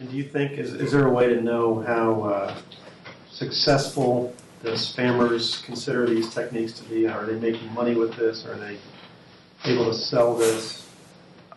And 0.00 0.10
do 0.10 0.16
you 0.16 0.24
think, 0.24 0.52
is, 0.52 0.72
is 0.72 0.90
there 0.90 1.06
a 1.06 1.12
way 1.12 1.28
to 1.28 1.40
know 1.40 1.80
how 1.80 2.22
uh, 2.22 2.58
successful 3.30 4.34
the 4.62 4.70
spammers 4.70 5.62
consider 5.64 6.06
these 6.06 6.34
techniques 6.34 6.72
to 6.72 6.84
be? 6.88 7.06
Are 7.06 7.24
they 7.24 7.38
making 7.38 7.72
money 7.72 7.94
with 7.94 8.16
this? 8.16 8.44
Are 8.46 8.56
they 8.56 8.78
able 9.64 9.84
to 9.84 9.94
sell 9.94 10.34
this? 10.36 10.88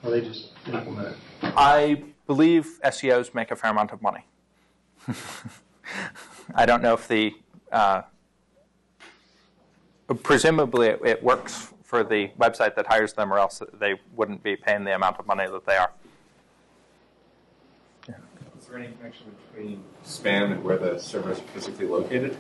Or 0.04 0.10
are 0.10 0.12
they 0.12 0.22
just 0.22 0.50
implement 0.68 1.10
it? 1.10 1.16
I 1.56 2.04
believe 2.28 2.80
SEOs 2.84 3.34
make 3.34 3.50
a 3.50 3.56
fair 3.56 3.72
amount 3.72 3.92
of 3.92 4.02
money. 4.04 4.26
I 6.56 6.66
don't 6.66 6.82
know 6.82 6.94
if 6.94 7.08
the 7.08 7.34
uh, 7.72 8.04
presumably 10.24 10.88
it, 10.88 11.02
it 11.04 11.24
works 11.24 11.74
for 11.84 12.04
the 12.04 12.30
website 12.40 12.76
that 12.76 12.88
hires 12.88 13.14
them, 13.14 13.34
or 13.34 13.38
else 13.38 13.62
they 13.80 14.00
wouldn't 14.16 14.44
be 14.44 14.56
paying 14.56 14.84
the 14.84 14.96
amount 14.96 15.20
of 15.20 15.28
money 15.28 15.46
that 15.46 15.66
they 15.66 15.76
are. 15.76 15.92
Is 18.08 18.68
there 18.68 18.78
any 18.78 18.94
connection 18.94 19.36
between 19.52 19.84
spam 20.06 20.54
and 20.54 20.64
where 20.64 20.78
the 20.78 21.00
servers 21.00 21.40
are 21.40 21.44
physically 21.54 21.88
located? 21.88 22.38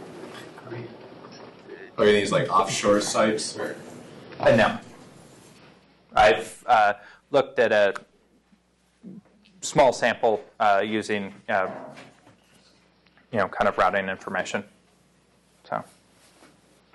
Are 1.97 2.06
these 2.06 2.32
like 2.32 2.50
offshore 2.50 3.02
sites 3.02 3.58
or? 3.58 3.76
Uh, 4.39 4.56
no. 4.56 4.80
I've 6.15 6.63
uh, 6.65 6.93
looked 7.32 7.60
at 7.60 7.71
a 7.71 7.93
small 9.62 9.93
sample 9.93 10.43
uh, 10.60 10.82
using, 10.86 11.34
uh, 11.50 11.69
you 13.32 13.39
know, 13.39 13.48
kind 13.48 13.67
of 13.67 13.78
routing 13.78 14.10
information. 14.10 14.63
So, 15.63 15.84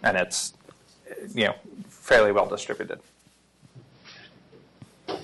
and 0.02 0.16
it's, 0.16 0.54
you 1.34 1.44
know, 1.46 1.54
fairly 1.88 2.32
well 2.32 2.46
distributed. 2.46 3.00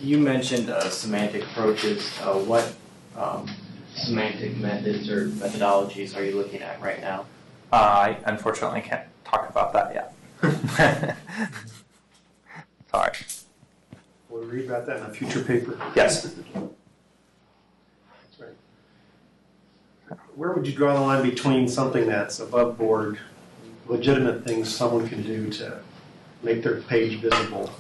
You 0.01 0.19
mentioned 0.19 0.71
uh, 0.71 0.89
semantic 0.91 1.45
approaches. 1.45 2.11
Uh, 2.21 2.35
what 2.35 2.75
um, 3.17 3.49
semantic 3.95 4.57
methods 4.57 5.09
or 5.11 5.29
methodologies 5.29 6.17
are 6.17 6.25
you 6.25 6.37
looking 6.37 6.63
at 6.63 6.81
right 6.81 7.01
now? 7.01 7.27
Uh, 7.73 7.77
I 7.77 8.19
unfortunately 8.25 8.81
can't 8.81 9.07
talk 9.25 9.49
about 9.49 9.73
that 9.73 9.95
yet. 9.95 10.15
Sorry. 12.91 13.13
We'll 14.29 14.45
read 14.45 14.67
about 14.67 14.87
that 14.87 14.99
in 14.99 15.03
a 15.05 15.11
future 15.11 15.43
paper. 15.43 15.79
Yes. 15.95 16.23
That's 16.25 16.37
right. 18.41 20.19
Where 20.35 20.53
would 20.53 20.67
you 20.67 20.73
draw 20.73 20.95
the 20.95 21.01
line 21.01 21.29
between 21.29 21.69
something 21.69 22.07
that's 22.07 22.41
above 22.41 22.79
board, 22.79 23.19
legitimate 23.87 24.45
things 24.45 24.75
someone 24.75 25.07
can 25.07 25.23
do 25.23 25.51
to 25.51 25.81
make 26.43 26.63
their 26.63 26.81
page 26.83 27.21
visible, 27.21 27.71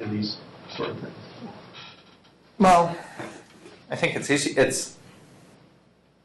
and 0.00 0.10
these 0.10 0.38
sort 0.74 0.90
of 0.90 0.98
things? 0.98 1.14
Well, 2.58 2.96
I 3.90 3.96
think 3.96 4.16
it's 4.16 4.28
easy. 4.28 4.58
It's 4.58 4.96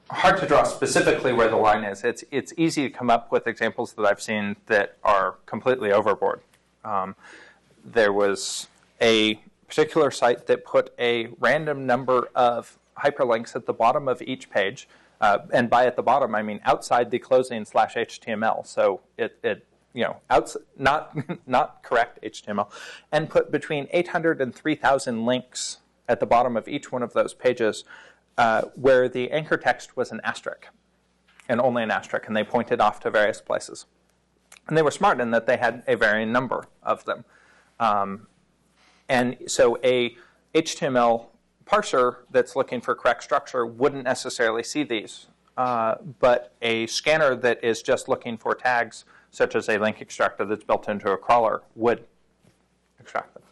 hard 0.10 0.39
to 0.39 0.48
draw 0.48 0.63
specifically 0.63 1.34
where 1.34 1.50
the 1.50 1.56
line 1.56 1.84
is. 1.84 2.04
It's 2.04 2.24
it's 2.32 2.54
easy 2.58 2.89
to 2.89 2.89
come 2.89 3.12
up 3.12 3.32
with 3.32 3.46
examples 3.46 3.94
that 3.94 4.06
I've 4.06 4.22
seen 4.22 4.56
that 4.66 4.98
are 5.04 5.36
completely 5.46 5.92
overboard. 5.92 6.42
Um, 6.84 7.16
there 7.86 8.12
was 8.12 8.68
a 9.00 9.36
particular 9.68 10.10
site 10.10 10.48
that 10.48 10.66
put 10.66 10.94
a 10.98 11.28
random 11.39 11.86
number 11.86 12.30
of 12.34 12.80
hyperlinks 12.98 13.56
at 13.56 13.68
the 13.68 13.74
bottom 13.74 14.08
of 14.08 14.22
each 14.24 14.50
page, 14.50 14.88
uh, 15.24 15.40
and 15.54 15.70
by 15.70 15.86
at 15.86 15.96
the 15.96 16.04
bottom 16.04 16.36
I 16.36 16.42
mean 16.44 16.60
outside 16.66 17.10
the 17.10 17.18
closing 17.18 17.64
slash 17.64 17.96
HTML. 17.96 18.68
So 18.68 19.00
it 19.18 19.40
it 19.42 19.66
you 19.94 20.04
know 20.04 20.18
outs- 20.30 20.58
not 20.78 21.16
not 21.48 21.82
correct 21.82 22.20
HTML, 22.22 22.70
and 23.10 23.30
put 23.30 23.50
between 23.50 23.88
800 23.92 24.42
and 24.42 24.54
3,000 24.54 25.26
links 25.26 25.78
at 26.10 26.20
the 26.20 26.26
bottom 26.26 26.58
of 26.58 26.68
each 26.68 26.92
one 26.92 27.02
of 27.02 27.14
those 27.14 27.34
pages, 27.34 27.86
uh, 28.38 28.64
where 28.76 29.08
the 29.08 29.32
anchor 29.32 29.56
text 29.56 29.96
was 29.96 30.12
an 30.12 30.20
asterisk, 30.26 30.68
and 31.48 31.62
only 31.62 31.84
an 31.84 31.92
asterisk, 31.92 32.28
and 32.28 32.36
they 32.36 32.44
pointed 32.44 32.82
off 32.82 33.00
to 33.00 33.10
various 33.10 33.40
places. 33.40 33.86
And 34.68 34.76
they 34.78 34.82
were 34.82 34.92
smart 34.92 35.22
in 35.22 35.32
that 35.32 35.48
they 35.48 35.56
had 35.56 35.84
a 35.88 35.96
varying 35.96 36.34
number 36.34 36.66
of 36.82 37.06
them. 37.06 37.24
Um, 37.80 38.28
and 39.08 39.38
so 39.48 39.78
a 39.86 40.18
HTML 40.54 41.28
parser 41.65 42.17
that's 42.32 42.56
looking 42.56 42.82
for 42.82 42.95
correct 42.95 43.23
structure 43.23 43.65
wouldn't 43.65 44.04
necessarily 44.04 44.63
see 44.63 44.84
these. 44.84 45.28
Uh, 45.56 45.95
but 46.19 46.54
a 46.62 46.88
scanner 46.88 47.36
that 47.36 47.63
is 47.63 47.82
just 47.82 48.08
looking 48.08 48.38
for 48.38 48.56
tags, 48.56 49.06
such 49.32 49.56
as 49.56 49.69
a 49.69 49.78
link 49.78 50.02
extractor 50.02 50.45
that's 50.45 50.63
built 50.63 50.89
into 50.89 51.12
a 51.12 51.17
crawler, 51.17 51.62
would 51.76 52.04
extract 52.99 53.34
them. 53.34 53.43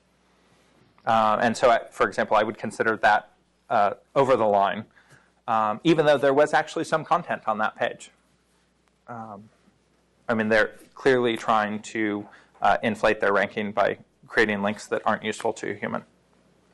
Uh, 1.06 1.38
and 1.42 1.56
so, 1.56 1.70
I, 1.70 1.82
for 1.92 2.08
example, 2.08 2.38
I 2.38 2.44
would 2.44 2.58
consider 2.58 2.98
that 2.98 3.30
uh, 3.70 3.94
over 4.16 4.36
the 4.36 4.46
line, 4.46 4.86
um, 5.48 5.80
even 5.84 6.06
though 6.06 6.18
there 6.18 6.34
was 6.34 6.54
actually 6.54 6.84
some 6.84 7.04
content 7.04 7.44
on 7.48 7.58
that 7.60 7.76
page. 7.76 8.12
Um, 9.08 9.50
I 10.28 10.34
mean, 10.34 10.50
they're 10.50 10.72
clearly 10.94 11.36
trying 11.38 11.82
to 11.82 12.28
uh, 12.62 12.78
inflate 12.84 13.20
their 13.20 13.34
ranking 13.34 13.72
by 13.72 13.98
creating 14.28 14.62
links 14.62 14.88
that 14.88 15.02
aren't 15.06 15.24
useful 15.24 15.52
to 15.54 15.72
a 15.72 15.74
human. 15.74 16.04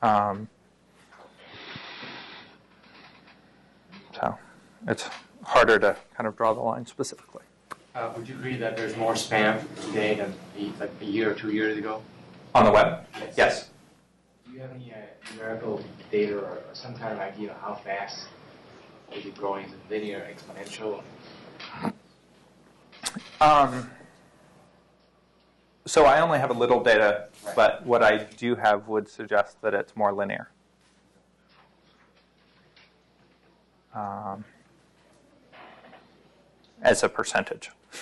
Um, 0.02 0.48
so 4.20 4.38
it's 4.86 5.08
harder 5.44 5.78
to 5.78 5.96
kind 6.16 6.26
of 6.26 6.36
draw 6.36 6.52
the 6.52 6.60
line 6.60 6.86
specifically. 6.86 7.42
Uh, 7.94 8.12
would 8.16 8.28
you 8.28 8.34
agree 8.34 8.56
that 8.56 8.76
there's 8.76 8.96
more 8.96 9.14
spam 9.14 9.60
today 9.86 10.14
than 10.14 10.34
a- 10.56 10.72
like 10.80 10.90
a 11.00 11.04
year 11.04 11.30
or 11.30 11.34
two 11.34 11.50
years 11.50 11.76
ago? 11.76 12.02
On 12.54 12.64
the 12.64 12.70
web? 12.70 13.06
Yes. 13.20 13.34
Yes. 13.36 13.70
Do 14.46 14.52
you 14.52 14.60
have 14.60 14.70
any 14.72 14.92
uh, 14.92 14.96
numerical 15.34 15.82
data 16.10 16.38
or, 16.38 16.58
some 16.72 16.94
kind 16.94 17.12
of 17.12 17.18
idea 17.18 17.50
of 17.52 17.60
how 17.60 17.74
fast 17.74 18.26
is 19.12 19.26
it 19.26 19.34
growing? 19.36 19.64
Is 19.66 19.72
it 19.72 19.78
linear, 19.90 20.26
exponential? 20.32 21.02
Um, 23.40 23.90
so 25.86 26.04
I 26.04 26.20
only 26.20 26.38
have 26.38 26.50
a 26.50 26.54
little 26.54 26.82
data, 26.82 27.28
Right. 27.44 27.56
but 27.56 27.86
what 27.86 28.02
I 28.02 28.18
do 28.36 28.54
have 28.56 28.86
would 28.88 29.08
suggest 29.08 29.60
that 29.62 29.74
it's 29.74 29.96
more 29.96 30.12
linear. 30.12 30.50
Um, 33.98 34.44
as 36.82 37.02
a 37.02 37.08
percentage. 37.08 37.70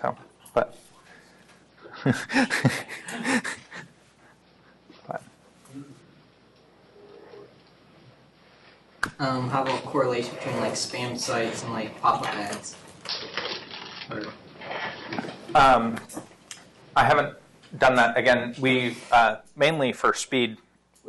so, 0.00 0.16
but. 0.54 0.76
but 5.06 5.22
Um, 9.18 9.50
how 9.50 9.62
about 9.62 9.84
correlation 9.84 10.34
between 10.36 10.60
like 10.60 10.74
spam 10.74 11.18
sites 11.18 11.64
and 11.64 11.72
like 11.72 12.00
pop-up 12.00 12.32
ads? 12.36 12.76
Um, 15.54 15.96
I 16.94 17.04
haven't 17.04 17.36
done 17.78 17.96
that. 17.96 18.16
Again, 18.16 18.54
we 18.60 18.96
uh, 19.10 19.36
mainly 19.56 19.92
for 19.92 20.14
speed, 20.14 20.58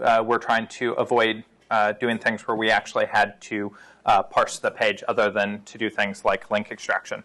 uh, 0.02 0.24
we're 0.26 0.40
trying 0.40 0.68
to 0.68 0.94
avoid 0.94 1.44
uh, 1.74 1.92
doing 1.94 2.20
things 2.20 2.48
where 2.48 2.56
we 2.56 2.70
actually 2.70 3.08
had 3.08 3.42
to 3.42 3.76
uh, 4.06 4.22
parse 4.22 4.60
the 4.60 4.70
page, 4.70 5.04
other 5.08 5.32
than 5.32 5.64
to 5.64 5.80
do 5.80 5.90
things 5.90 6.24
like 6.24 6.52
link 6.52 6.70
extraction. 6.70 7.24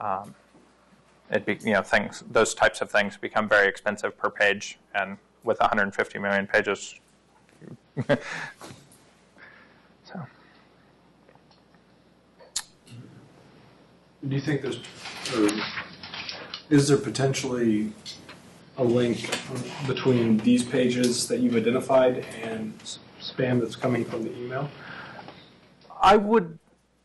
Um, 0.00 0.34
it 1.30 1.44
be, 1.44 1.58
you 1.62 1.74
know 1.74 1.82
things 1.82 2.24
those 2.30 2.54
types 2.54 2.80
of 2.80 2.90
things 2.90 3.18
become 3.18 3.50
very 3.50 3.68
expensive 3.68 4.16
per 4.16 4.30
page, 4.30 4.78
and 4.94 5.18
with 5.44 5.60
150 5.60 6.18
million 6.20 6.46
pages. 6.46 6.98
so. 8.08 8.16
Do 14.26 14.36
you 14.36 14.40
think 14.40 14.62
there's, 14.62 14.80
is 16.70 16.88
there 16.88 16.96
potentially 16.96 17.92
a 18.78 18.84
link 18.84 19.38
between 19.86 20.38
these 20.38 20.64
pages 20.64 21.28
that 21.28 21.40
you've 21.40 21.56
identified 21.56 22.24
and 22.42 22.72
spam 23.22 23.60
that's 23.60 23.76
coming 23.76 24.04
from 24.04 24.24
the 24.24 24.36
email? 24.36 24.68
I 26.00 26.16
would 26.16 26.58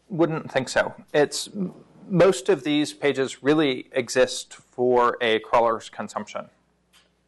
wouldn't 0.10 0.52
think 0.52 0.70
so. 0.70 0.94
It's 1.14 1.50
most 2.10 2.50
of 2.50 2.64
these 2.64 2.94
pages 2.94 3.44
really 3.44 3.88
exist 3.92 4.54
for 4.56 5.18
a 5.22 5.40
crawler's 5.40 5.90
consumption. 5.90 6.50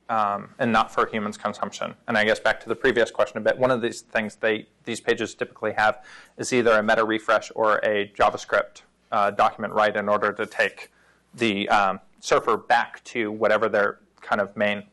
um, 0.10 0.50
and 0.58 0.72
not 0.72 0.92
for 0.92 1.06
humans' 1.06 1.38
consumption. 1.38 1.94
And 2.08 2.18
I 2.18 2.26
guess 2.26 2.40
back 2.40 2.60
to 2.62 2.70
the 2.70 2.76
previous 2.76 3.12
question 3.12 3.38
a 3.38 3.42
bit, 3.42 3.58
one 3.58 3.72
of 3.72 3.82
these 3.82 4.02
things 4.02 4.36
they 4.36 4.68
these 4.84 5.00
pages 5.00 5.36
typically 5.36 5.74
have 5.74 6.04
is 6.38 6.52
either 6.52 6.72
a 6.72 6.84
meta 6.84 7.06
refresh 7.06 7.52
or 7.56 7.78
a 7.84 8.12
JavaScript 8.18 8.82
uh, 9.12 9.32
document 9.32 9.74
write 9.74 9.96
in 9.96 10.10
order 10.10 10.34
to 10.34 10.46
take 10.46 10.92
the 11.36 11.70
um, 11.70 12.00
surfer 12.20 12.58
back 12.58 13.04
to 13.04 13.32
whatever 13.32 13.70
their 13.70 14.00
kind 14.22 14.42
of 14.42 14.56
main 14.58 14.84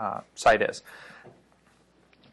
uh, 0.00 0.20
site 0.34 0.62
is. 0.62 0.82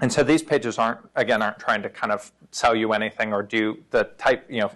And 0.02 0.12
so 0.12 0.24
these 0.24 0.44
pages 0.44 0.78
aren't, 0.78 1.00
again, 1.16 1.41
aren't 1.41 1.60
trying 1.60 1.82
to 1.84 1.89
kind 1.89 2.12
of 2.12 2.32
sell 2.52 2.76
you 2.76 2.94
anything 2.94 3.34
or 3.34 3.44
do 3.44 3.78
the 3.91 4.06
type, 4.18 4.46
you 4.50 4.62
know, 4.62 4.72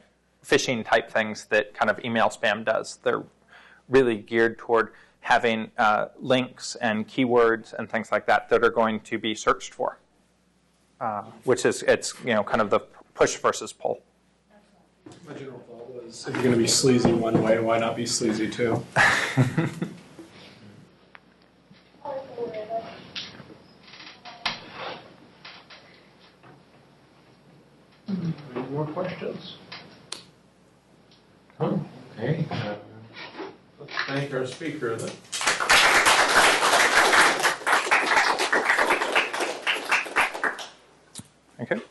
phishing 0.45 0.85
type 0.85 1.11
things 1.11 1.45
that 1.45 1.73
kind 1.73 1.89
of 1.89 1.99
email 2.03 2.29
spam 2.29 2.63
does. 2.63 2.99
They're 3.03 3.23
really 3.89 4.17
geared 4.17 4.57
toward 4.57 4.93
having 5.21 5.71
uh, 5.77 6.07
links 6.19 6.75
and 6.75 7.07
keywords 7.07 7.73
and 7.73 7.89
things 7.89 8.11
like 8.11 8.25
that 8.27 8.49
that 8.49 8.63
are 8.63 8.69
going 8.69 9.01
to 9.01 9.17
be 9.17 9.35
searched 9.35 9.73
for, 9.73 9.97
uh, 11.01 11.23
which 11.43 11.65
is, 11.65 11.83
it's, 11.83 12.13
you 12.23 12.33
know, 12.33 12.43
kind 12.43 12.61
of 12.61 12.69
the 12.69 12.79
push 13.13 13.35
versus 13.35 13.73
pull. 13.73 14.01
My 15.27 15.33
general 15.33 15.59
thought 15.59 16.03
was, 16.03 16.27
if 16.27 16.33
you're 16.33 16.43
going 16.43 16.55
to 16.55 16.61
be 16.61 16.67
sleazy 16.67 17.11
one 17.11 17.41
way, 17.41 17.59
why 17.59 17.77
not 17.77 17.95
be 17.95 18.05
sleazy 18.05 18.49
too? 18.49 18.83
Any 28.09 28.33
more 28.69 28.85
questions? 28.85 29.57
Oh, 31.59 31.83
okay. 32.17 32.45
Uh, 32.49 32.75
let's 33.79 33.93
thank 34.07 34.33
our 34.33 34.45
speaker 34.45 34.95
then. 34.95 35.11
Okay. 41.59 41.81